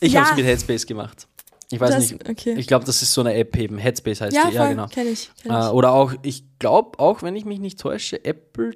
[0.01, 0.21] Ich Ja.
[0.21, 1.27] habe es mit Headspace gemacht.
[1.69, 2.29] Ich weiß Das- nicht.
[2.29, 2.55] okay.
[2.57, 3.77] Ich glaube, das ist so eine App eben.
[3.77, 4.55] Headspace heißt Ja, die.
[4.55, 4.87] Ja, voll, genau.
[4.87, 5.29] kenn ich.
[5.41, 5.71] Kenn Äh, ich.
[5.71, 8.71] oder auch, ich glaube auch, wenn ich mich nicht täusche, Apple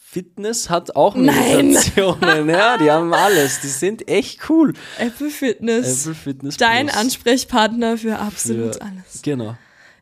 [0.00, 1.68] Fitness hat auch Nein.
[1.72, 2.48] Meditationen.
[2.48, 3.60] ja, die haben alles.
[3.60, 4.72] Die sind echt cool.
[4.98, 6.02] Apple Fitness.
[6.06, 6.56] Apple Fitness.
[6.56, 6.98] Dein Plus.
[6.98, 9.20] Ansprechpartner für absolut Für- alles.
[9.22, 9.56] Genau.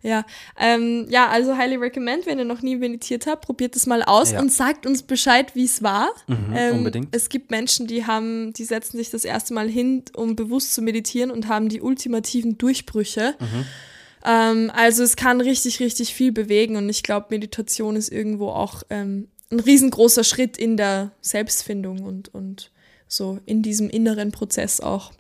[0.07, 0.25] Ja,
[0.57, 4.31] ähm, ja, also highly recommend, wenn ihr noch nie meditiert habt, probiert es mal aus
[4.31, 4.41] Ja.
[4.41, 6.11] und sagt uns Bescheid, wie es war.
[6.29, 7.09] ähm, unbedingt.
[7.11, 10.81] Es gibt Menschen, die haben, die setzen sich das erste Mal hin, um bewusst zu
[10.83, 13.35] meditieren und haben die ultimativen Durchbrüche.
[14.25, 18.85] Ähm, also es kann richtig, richtig viel bewegen und ich glaube, Meditation ist irgendwo auch
[18.91, 22.71] ähm, ein riesengroßer Schritt in der Selbstfindung und, und
[23.09, 25.13] so in diesem inneren Prozess auch.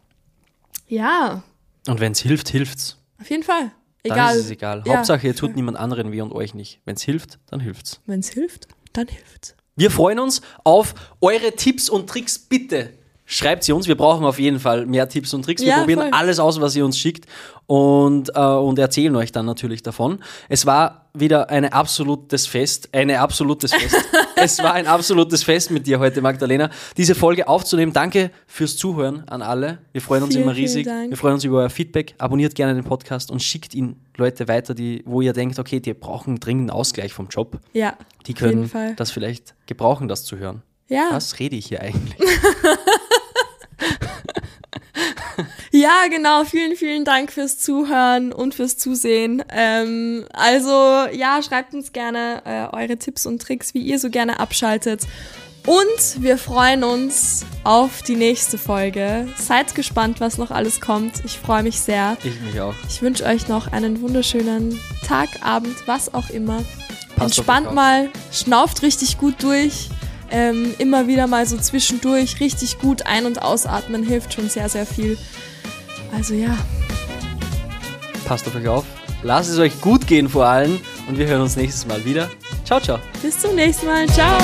[0.88, 1.42] Ja,
[1.88, 2.98] Und wenn es hilft, hilft's.
[3.20, 3.72] auf jeden Fall.
[4.08, 4.36] Dann Egal.
[4.36, 4.82] ist es egal.
[4.86, 6.80] Ja, Hauptsache, ihr tut niemand anderen weh und euch nicht.
[6.84, 8.00] Wenn es hilft, dann hilft's.
[8.06, 9.54] Wenn es hilft, dann hilft's.
[9.76, 12.38] Wir freuen uns auf eure Tipps und Tricks.
[12.38, 12.90] Bitte
[13.26, 13.88] schreibt sie uns.
[13.88, 15.60] Wir brauchen auf jeden Fall mehr Tipps und Tricks.
[15.62, 16.10] Wir Ja, probieren voll.
[16.12, 17.26] alles aus, was ihr uns schickt
[17.66, 20.20] und, äh, und erzählen euch dann natürlich davon.
[20.48, 22.90] Es war wieder ein absolutes Fest.
[22.92, 23.96] Eine absolutes Fest.
[24.36, 27.92] es war ein absolutes Fest mit dir heute, Magdalena, diese Folge aufzunehmen.
[27.92, 29.78] Danke fürs Zuhören an alle.
[29.92, 30.86] Wir freuen uns Vielen, immer riesig.
[30.86, 32.14] Wir freuen uns über euer Feedback.
[32.18, 35.92] Abonniert gerne den Podcast und schickt ihn Leute weiter, die, wo ihr denkt, okay, die
[35.94, 37.58] brauchen dringend Ausgleich vom Job.
[37.72, 37.96] Ja.
[38.26, 40.62] Die können das vielleicht gebrauchen, das zu hören.
[40.88, 41.08] Ja.
[41.10, 42.16] Was rede ich hier eigentlich?
[45.76, 46.44] Ja, genau.
[46.44, 49.44] Vielen, vielen Dank fürs Zuhören und fürs Zusehen.
[49.50, 50.70] Ähm, also,
[51.12, 55.02] ja, schreibt uns gerne äh, eure Tipps und Tricks, wie ihr so gerne abschaltet.
[55.66, 59.28] Und wir freuen uns auf die nächste Folge.
[59.36, 61.22] Seid gespannt, was noch alles kommt.
[61.26, 62.16] Ich freue mich sehr.
[62.24, 62.74] Ich mich auch.
[62.88, 66.64] Ich wünsche euch noch einen wunderschönen Tag, Abend, was auch immer.
[67.16, 69.90] Passt Entspannt mal, schnauft richtig gut durch.
[70.30, 74.86] Ähm, immer wieder mal so zwischendurch richtig gut ein- und ausatmen hilft schon sehr, sehr
[74.86, 75.18] viel.
[76.12, 76.56] Also ja,
[78.26, 78.84] Passt auf euch auf.
[79.22, 82.28] Lasst es euch gut gehen vor allem und wir hören uns nächstes Mal wieder.
[82.64, 82.98] Ciao, ciao.
[83.22, 84.06] bis zum nächsten Mal.
[84.08, 84.36] Ciao.